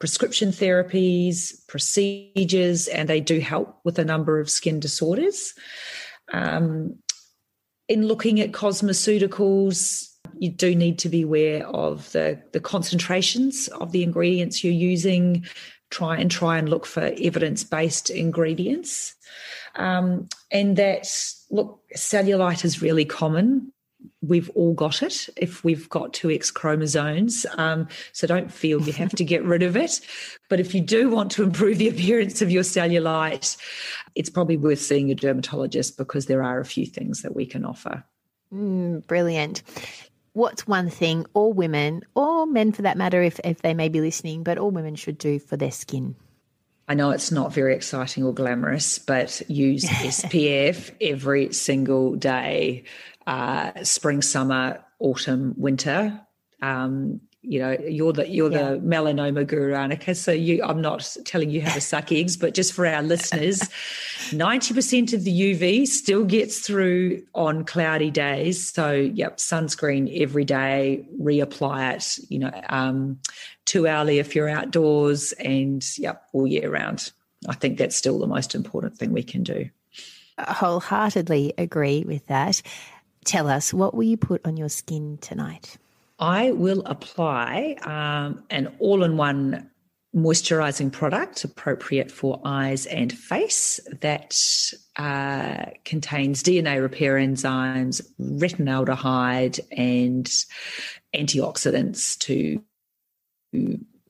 prescription 0.00 0.50
therapies, 0.50 1.66
procedures, 1.68 2.88
and 2.88 3.08
they 3.08 3.20
do 3.20 3.38
help 3.38 3.78
with 3.84 3.98
a 3.98 4.04
number 4.04 4.40
of 4.40 4.50
skin 4.50 4.80
disorders. 4.80 5.54
Um, 6.32 6.96
in 7.86 8.06
looking 8.06 8.40
at 8.40 8.52
cosmeceuticals, 8.52 10.08
you 10.38 10.50
do 10.50 10.74
need 10.74 10.98
to 11.00 11.08
be 11.08 11.22
aware 11.22 11.66
of 11.68 12.10
the, 12.12 12.42
the 12.52 12.60
concentrations 12.60 13.68
of 13.68 13.92
the 13.92 14.02
ingredients 14.02 14.64
you're 14.64 14.72
using. 14.72 15.44
Try 15.90 16.16
and 16.16 16.30
try 16.30 16.56
and 16.56 16.68
look 16.68 16.86
for 16.86 17.12
evidence 17.20 17.62
based 17.62 18.08
ingredients. 18.10 19.14
Um, 19.74 20.28
and 20.50 20.76
that, 20.76 21.08
look, 21.50 21.80
cellulite 21.94 22.64
is 22.64 22.80
really 22.80 23.04
common. 23.04 23.72
We've 24.22 24.50
all 24.50 24.74
got 24.74 25.02
it 25.02 25.28
if 25.36 25.64
we've 25.64 25.88
got 25.88 26.12
two 26.12 26.30
X 26.30 26.50
chromosomes. 26.50 27.46
Um, 27.56 27.88
so 28.12 28.26
don't 28.26 28.52
feel 28.52 28.82
you 28.82 28.92
have 28.92 29.14
to 29.14 29.24
get 29.24 29.42
rid 29.44 29.62
of 29.62 29.76
it. 29.76 30.00
But 30.48 30.60
if 30.60 30.74
you 30.74 30.80
do 30.80 31.08
want 31.08 31.30
to 31.32 31.42
improve 31.42 31.78
the 31.78 31.88
appearance 31.88 32.42
of 32.42 32.50
your 32.50 32.62
cellulite, 32.62 33.56
it's 34.14 34.30
probably 34.30 34.56
worth 34.56 34.80
seeing 34.80 35.10
a 35.10 35.14
dermatologist 35.14 35.96
because 35.96 36.26
there 36.26 36.42
are 36.42 36.60
a 36.60 36.64
few 36.64 36.86
things 36.86 37.22
that 37.22 37.34
we 37.34 37.46
can 37.46 37.64
offer. 37.64 38.04
Mm, 38.52 39.06
brilliant 39.06 39.62
what's 40.32 40.66
one 40.66 40.88
thing 40.88 41.26
all 41.34 41.52
women, 41.52 42.02
or 42.14 42.46
men 42.46 42.72
for 42.72 42.82
that 42.82 42.96
matter, 42.96 43.22
if, 43.22 43.40
if 43.44 43.62
they 43.62 43.74
may 43.74 43.88
be 43.88 44.00
listening, 44.00 44.42
but 44.42 44.58
all 44.58 44.70
women 44.70 44.94
should 44.94 45.18
do 45.18 45.38
for 45.38 45.56
their 45.56 45.70
skin? 45.70 46.16
I 46.90 46.94
know 46.94 47.10
it's 47.10 47.30
not 47.30 47.54
very 47.54 47.76
exciting 47.76 48.24
or 48.24 48.34
glamorous, 48.34 48.98
but 48.98 49.40
use 49.48 49.84
SPF 49.88 50.90
every 51.00 51.52
single 51.52 52.16
day, 52.16 52.82
uh, 53.28 53.84
spring, 53.84 54.22
summer, 54.22 54.84
autumn, 54.98 55.54
winter. 55.56 56.20
Um, 56.60 57.20
you 57.42 57.58
know 57.58 57.76
you're 57.88 58.12
the 58.12 58.28
you're 58.28 58.52
yeah. 58.52 58.72
the 58.72 58.78
melanoma 58.78 59.46
guru 59.46 59.72
Annika 59.72 60.14
so 60.14 60.30
you 60.30 60.62
I'm 60.62 60.80
not 60.80 61.16
telling 61.24 61.50
you 61.50 61.62
how 61.62 61.72
to 61.72 61.80
suck 61.80 62.12
eggs 62.12 62.36
but 62.36 62.52
just 62.52 62.72
for 62.74 62.86
our 62.86 63.02
listeners 63.02 63.60
90% 64.30 65.12
of 65.12 65.24
the 65.24 65.54
UV 65.54 65.86
still 65.86 66.24
gets 66.24 66.60
through 66.60 67.22
on 67.34 67.64
cloudy 67.64 68.10
days. 68.10 68.72
So 68.72 68.92
yep 68.92 69.38
sunscreen 69.38 70.20
every 70.20 70.44
day 70.44 71.06
reapply 71.20 71.94
it 71.94 72.30
you 72.30 72.40
know 72.40 72.52
um, 72.68 73.18
too 73.64 73.86
early 73.86 74.18
if 74.18 74.34
you're 74.34 74.48
outdoors 74.48 75.32
and 75.32 75.84
yep 75.98 76.24
all 76.32 76.46
year 76.46 76.70
round. 76.70 77.10
I 77.48 77.54
think 77.54 77.78
that's 77.78 77.96
still 77.96 78.18
the 78.18 78.26
most 78.26 78.54
important 78.54 78.98
thing 78.98 79.12
we 79.12 79.22
can 79.22 79.42
do. 79.42 79.70
Wholeheartedly 80.38 81.54
agree 81.56 82.04
with 82.06 82.26
that. 82.26 82.60
Tell 83.24 83.48
us 83.48 83.72
what 83.72 83.94
will 83.94 84.04
you 84.04 84.18
put 84.18 84.44
on 84.46 84.58
your 84.58 84.68
skin 84.68 85.18
tonight 85.20 85.78
I 86.20 86.52
will 86.52 86.82
apply 86.84 87.76
um, 87.82 88.44
an 88.50 88.74
all 88.78 89.02
in 89.02 89.16
one 89.16 89.70
moisturizing 90.14 90.92
product 90.92 91.44
appropriate 91.44 92.10
for 92.10 92.40
eyes 92.44 92.84
and 92.86 93.12
face 93.12 93.78
that 94.00 94.36
uh, 94.96 95.66
contains 95.84 96.42
DNA 96.42 96.82
repair 96.82 97.14
enzymes, 97.14 98.02
retinaldehyde, 98.20 99.60
and 99.76 100.26
antioxidants 101.14 102.18
to 102.18 102.62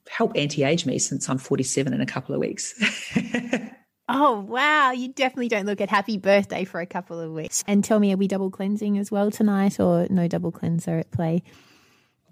help 0.09 0.33
anti 0.35 0.65
age 0.65 0.87
me 0.87 0.99
since 0.99 1.29
I'm 1.29 1.39
47 1.39 1.93
in 1.93 2.01
a 2.01 2.07
couple 2.07 2.35
of 2.35 2.41
weeks. 2.41 2.75
Oh, 4.13 4.41
wow. 4.41 4.91
You 4.91 5.13
definitely 5.13 5.47
don't 5.47 5.67
look 5.67 5.81
at 5.81 5.89
happy 5.89 6.19
birthday 6.19 6.65
for 6.65 6.81
a 6.81 6.87
couple 6.87 7.21
of 7.21 7.31
weeks. 7.31 7.63
And 7.69 7.85
tell 7.85 8.01
me, 8.01 8.13
are 8.13 8.17
we 8.17 8.27
double 8.27 8.51
cleansing 8.51 8.99
as 8.99 9.13
well 9.13 9.31
tonight 9.31 9.79
or 9.79 10.09
no 10.11 10.27
double 10.27 10.51
cleanser 10.51 10.99
at 10.99 11.13
play? 11.13 11.45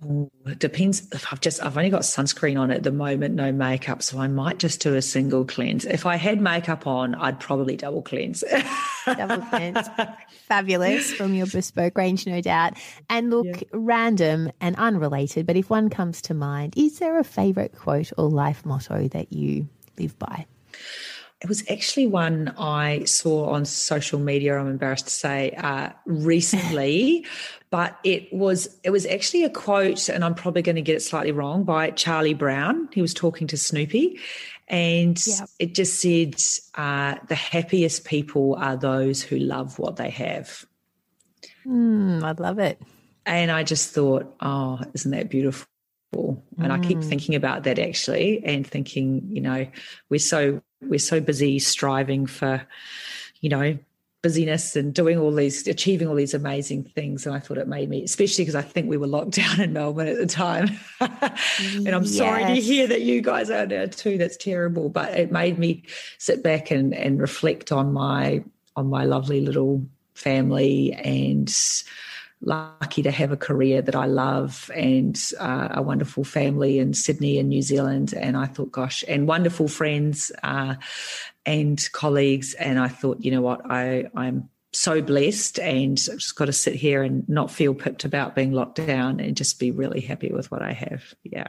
Ooh, 0.05 0.31
it 0.47 0.61
depends. 0.61 1.09
If 1.13 1.33
I've 1.33 1.41
just 1.41 1.63
I've 1.63 1.77
only 1.77 1.91
got 1.91 2.03
sunscreen 2.03 2.59
on 2.59 2.71
at 2.71 2.85
the 2.85 2.93
moment, 2.93 3.35
no 3.35 3.51
makeup, 3.51 4.03
so 4.03 4.19
I 4.19 4.29
might 4.29 4.59
just 4.59 4.81
do 4.81 4.95
a 4.95 5.03
single 5.03 5.45
cleanse. 5.45 5.85
If 5.85 6.07
I 6.07 6.15
had 6.17 6.41
makeup 6.41 6.87
on, 6.87 7.17
I'd 7.17 7.41
probably 7.41 7.77
double 7.77 8.03
cleanse. 8.03 8.45
double 9.05 9.45
cleanse, 9.47 9.89
fabulous 10.47 11.13
from 11.13 11.35
your 11.35 11.47
bespoke 11.47 11.99
range, 11.99 12.27
no 12.27 12.41
doubt. 12.41 12.75
And 13.11 13.31
look, 13.31 13.47
yeah. 13.47 13.63
random 13.73 14.53
and 14.61 14.77
unrelated, 14.77 15.47
but 15.47 15.57
if 15.57 15.69
one 15.69 15.91
comes 15.91 16.23
to 16.23 16.35
mind, 16.35 16.75
is 16.77 17.01
there 17.01 17.19
a 17.19 17.25
favorite 17.25 17.77
quote 17.77 18.13
or 18.17 18.29
life 18.29 18.65
motto 18.65 19.09
that 19.09 19.33
you 19.33 19.69
live 19.99 20.17
by? 20.19 20.47
It 21.41 21.49
was 21.49 21.63
actually 21.71 22.09
one 22.09 22.53
I 22.59 23.05
saw 23.05 23.51
on 23.51 23.65
social 23.65 24.19
media. 24.19 24.59
I'm 24.59 24.67
embarrassed 24.67 25.07
to 25.07 25.13
say 25.13 25.53
uh, 25.53 25.91
recently, 26.05 27.27
but 27.71 27.97
it 28.03 28.33
was 28.33 28.77
it 28.83 28.91
was 28.91 29.07
actually 29.07 29.45
a 29.45 29.51
quote, 29.51 30.09
and 30.09 30.25
I'm 30.25 30.35
probably 30.35 30.63
going 30.63 30.77
to 30.77 30.83
get 30.83 30.97
it 30.97 31.03
slightly 31.03 31.31
wrong 31.33 31.63
by 31.63 31.91
Charlie 31.91 32.35
Brown. 32.35 32.89
He 32.93 33.01
was 33.01 33.15
talking 33.15 33.47
to 33.49 33.57
Snoopy, 33.57 34.19
and 34.67 35.25
yep. 35.27 35.49
it 35.61 35.75
just 35.75 36.01
said, 36.01 36.43
uh, 36.75 37.17
"The 37.29 37.37
happiest 37.37 38.05
people 38.05 38.57
are 38.57 38.77
those 38.77 39.23
who 39.23 39.39
love 39.39 39.79
what 39.79 39.95
they 39.97 40.11
have." 40.11 40.67
Mm, 41.67 42.23
I 42.23 42.33
love 42.33 42.59
it. 42.59 42.81
And 43.27 43.51
I 43.51 43.63
just 43.63 43.95
thought, 43.95 44.35
oh, 44.41 44.81
isn't 44.95 45.11
that 45.11 45.29
beautiful? 45.29 45.67
And 46.13 46.73
I 46.73 46.79
keep 46.79 46.99
mm. 46.99 47.05
thinking 47.05 47.35
about 47.35 47.65
that 47.65 47.79
actually, 47.79 48.43
and 48.43 48.67
thinking, 48.67 49.29
you 49.31 49.43
know, 49.43 49.67
we're 50.09 50.19
so 50.19 50.63
we're 50.81 50.99
so 50.99 51.21
busy 51.21 51.59
striving 51.59 52.27
for, 52.27 52.67
you 53.41 53.49
know, 53.49 53.79
busyness 54.23 54.75
and 54.75 54.95
doing 54.95 55.19
all 55.19 55.33
these, 55.33 55.67
achieving 55.67 56.09
all 56.09 56.15
these 56.15 56.35
amazing 56.35 56.85
things. 56.85 57.25
And 57.25 57.35
I 57.35 57.39
thought 57.39 57.59
it 57.59 57.69
made 57.69 57.89
me, 57.89 58.03
especially 58.03 58.45
because 58.45 58.57
I 58.57 58.63
think 58.63 58.89
we 58.89 58.97
were 58.97 59.07
locked 59.07 59.31
down 59.37 59.61
in 59.61 59.73
Melbourne 59.73 60.09
at 60.09 60.19
the 60.19 60.27
time. 60.27 60.79
and 61.01 61.89
I'm 61.89 62.03
yes. 62.03 62.17
sorry 62.17 62.45
to 62.45 62.61
hear 62.61 62.87
that 62.87 63.03
you 63.03 63.21
guys 63.21 63.51
are 63.51 63.67
there 63.67 63.87
too. 63.87 64.19
That's 64.19 64.37
terrible. 64.37 64.89
But 64.89 65.17
it 65.17 65.33
made 65.33 65.59
me 65.59 65.85
sit 66.19 66.43
back 66.43 66.71
and, 66.71 66.95
and 66.95 67.21
reflect 67.21 67.73
on 67.73 67.93
my 67.93 68.45
on 68.77 68.89
my 68.89 69.05
lovely 69.05 69.41
little 69.41 69.85
family 70.15 70.93
and 70.93 71.53
lucky 72.41 73.03
to 73.03 73.11
have 73.11 73.33
a 73.33 73.37
career 73.37 73.83
that 73.83 73.97
I 73.97 74.07
love 74.07 74.71
and 74.75 75.21
uh, 75.39 75.69
a 75.73 75.83
wonderful 75.83 76.25
family 76.25 76.79
in 76.79 76.95
Sydney 76.95 77.39
and 77.39 77.49
New 77.49 77.63
Zealand. 77.63 78.15
And 78.15 78.37
I 78.37 78.47
thought, 78.47 78.71
gosh, 78.71 79.05
and 79.09 79.27
wonderful 79.27 79.69
friends 79.69 80.31
uh, 80.43 80.77
and 81.45 81.89
colleagues. 81.93 82.55
And 82.55 82.79
I 82.79 82.89
thought, 82.89 83.25
you 83.25 83.31
know 83.31 83.41
what, 83.41 83.63
I, 83.69 84.09
I'm 84.15 84.49
so 84.73 85.01
blessed 85.03 85.59
and 85.59 85.99
I've 86.11 86.19
just 86.19 86.37
got 86.37 86.45
to 86.45 86.53
sit 86.53 86.75
here 86.75 87.03
and 87.03 87.29
not 87.29 87.51
feel 87.51 87.75
pipped 87.75 88.05
about 88.05 88.35
being 88.35 88.53
locked 88.53 88.77
down 88.87 89.19
and 89.19 89.37
just 89.37 89.59
be 89.59 89.71
really 89.71 90.01
happy 90.01 90.31
with 90.31 90.51
what 90.51 90.63
I 90.63 90.73
have. 90.73 91.15
Yeah. 91.25 91.49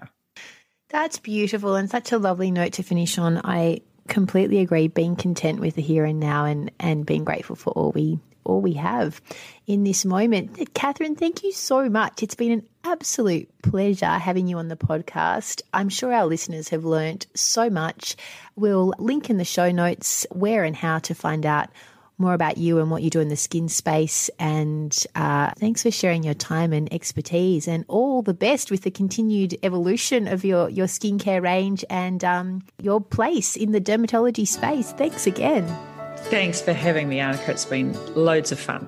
That's 0.90 1.20
beautiful 1.20 1.76
and 1.76 1.90
such 1.90 2.12
a 2.12 2.18
lovely 2.18 2.50
note 2.50 2.74
to 2.74 2.84
finish 2.84 3.18
on. 3.20 3.42
I 3.44 3.82
completely 4.08 4.60
agree. 4.60 4.88
Being 4.88 5.16
content 5.16 5.60
with 5.60 5.76
the 5.76 5.84
here 5.84 6.06
and 6.06 6.20
now 6.20 6.46
and, 6.46 6.72
and 6.80 7.06
being 7.06 7.24
grateful 7.24 7.56
for 7.56 7.72
all 7.72 7.92
we 7.92 8.20
all 8.50 8.62
we 8.62 8.74
have 8.74 9.22
in 9.68 9.84
this 9.84 10.04
moment. 10.04 10.74
Catherine, 10.74 11.16
thank 11.16 11.43
you 11.43 11.52
so 11.52 11.89
much. 11.89 12.24
It's 12.24 12.36
been 12.36 12.52
an 12.52 12.68
absolute 12.84 13.50
pleasure 13.62 14.06
having 14.08 14.47
you 14.47 14.58
on 14.58 14.68
the 14.68 14.76
podcast. 14.76 15.62
I'm 15.74 15.89
sure 15.89 16.12
our 16.12 16.26
listeners 16.26 16.70
have 16.70 16.84
learnt 16.84 17.28
so 17.36 17.70
much. 17.70 18.16
We'll 18.56 18.93
link 18.97 19.30
in 19.30 19.38
the 19.38 19.45
show 19.45 19.72
notes 19.72 20.26
where 20.32 20.64
and 20.64 20.76
how 20.76 21.00
to 21.00 21.14
find 21.14 21.45
out 21.45 21.70
more 22.20 22.34
about 22.34 22.58
you 22.58 22.80
and 22.80 22.91
what 22.91 23.02
you 23.02 23.10
do 23.10 23.22
in 23.22 23.30
the 23.30 23.38
skin 23.38 23.70
space. 23.70 24.30
And 24.38 24.95
uh, 25.16 25.52
thanks 25.58 25.84
for 25.84 25.91
sharing 25.91 26.24
your 26.24 26.34
time 26.34 26.74
and 26.74 26.91
expertise, 26.93 27.68
and 27.68 27.86
all 27.88 28.22
the 28.22 28.34
best 28.34 28.70
with 28.70 28.82
the 28.82 28.91
continued 28.91 29.58
evolution 29.64 30.28
of 30.28 30.43
your 30.43 30.70
your 30.70 30.88
skincare 30.88 31.41
range 31.41 31.86
and 31.89 32.24
um, 32.24 32.64
your 32.82 33.00
place 33.00 33.56
in 33.56 33.72
the 33.72 33.82
dermatology 33.82 34.45
space. 34.45 34.91
Thanks 34.91 35.26
again. 35.26 35.66
Thanks 36.30 36.62
for 36.62 36.74
having 36.74 37.10
me, 37.10 37.18
Annika. 37.18 37.50
It's 37.50 37.66
been 37.66 37.98
loads 38.14 38.52
of 38.52 38.60
fun. 38.60 38.88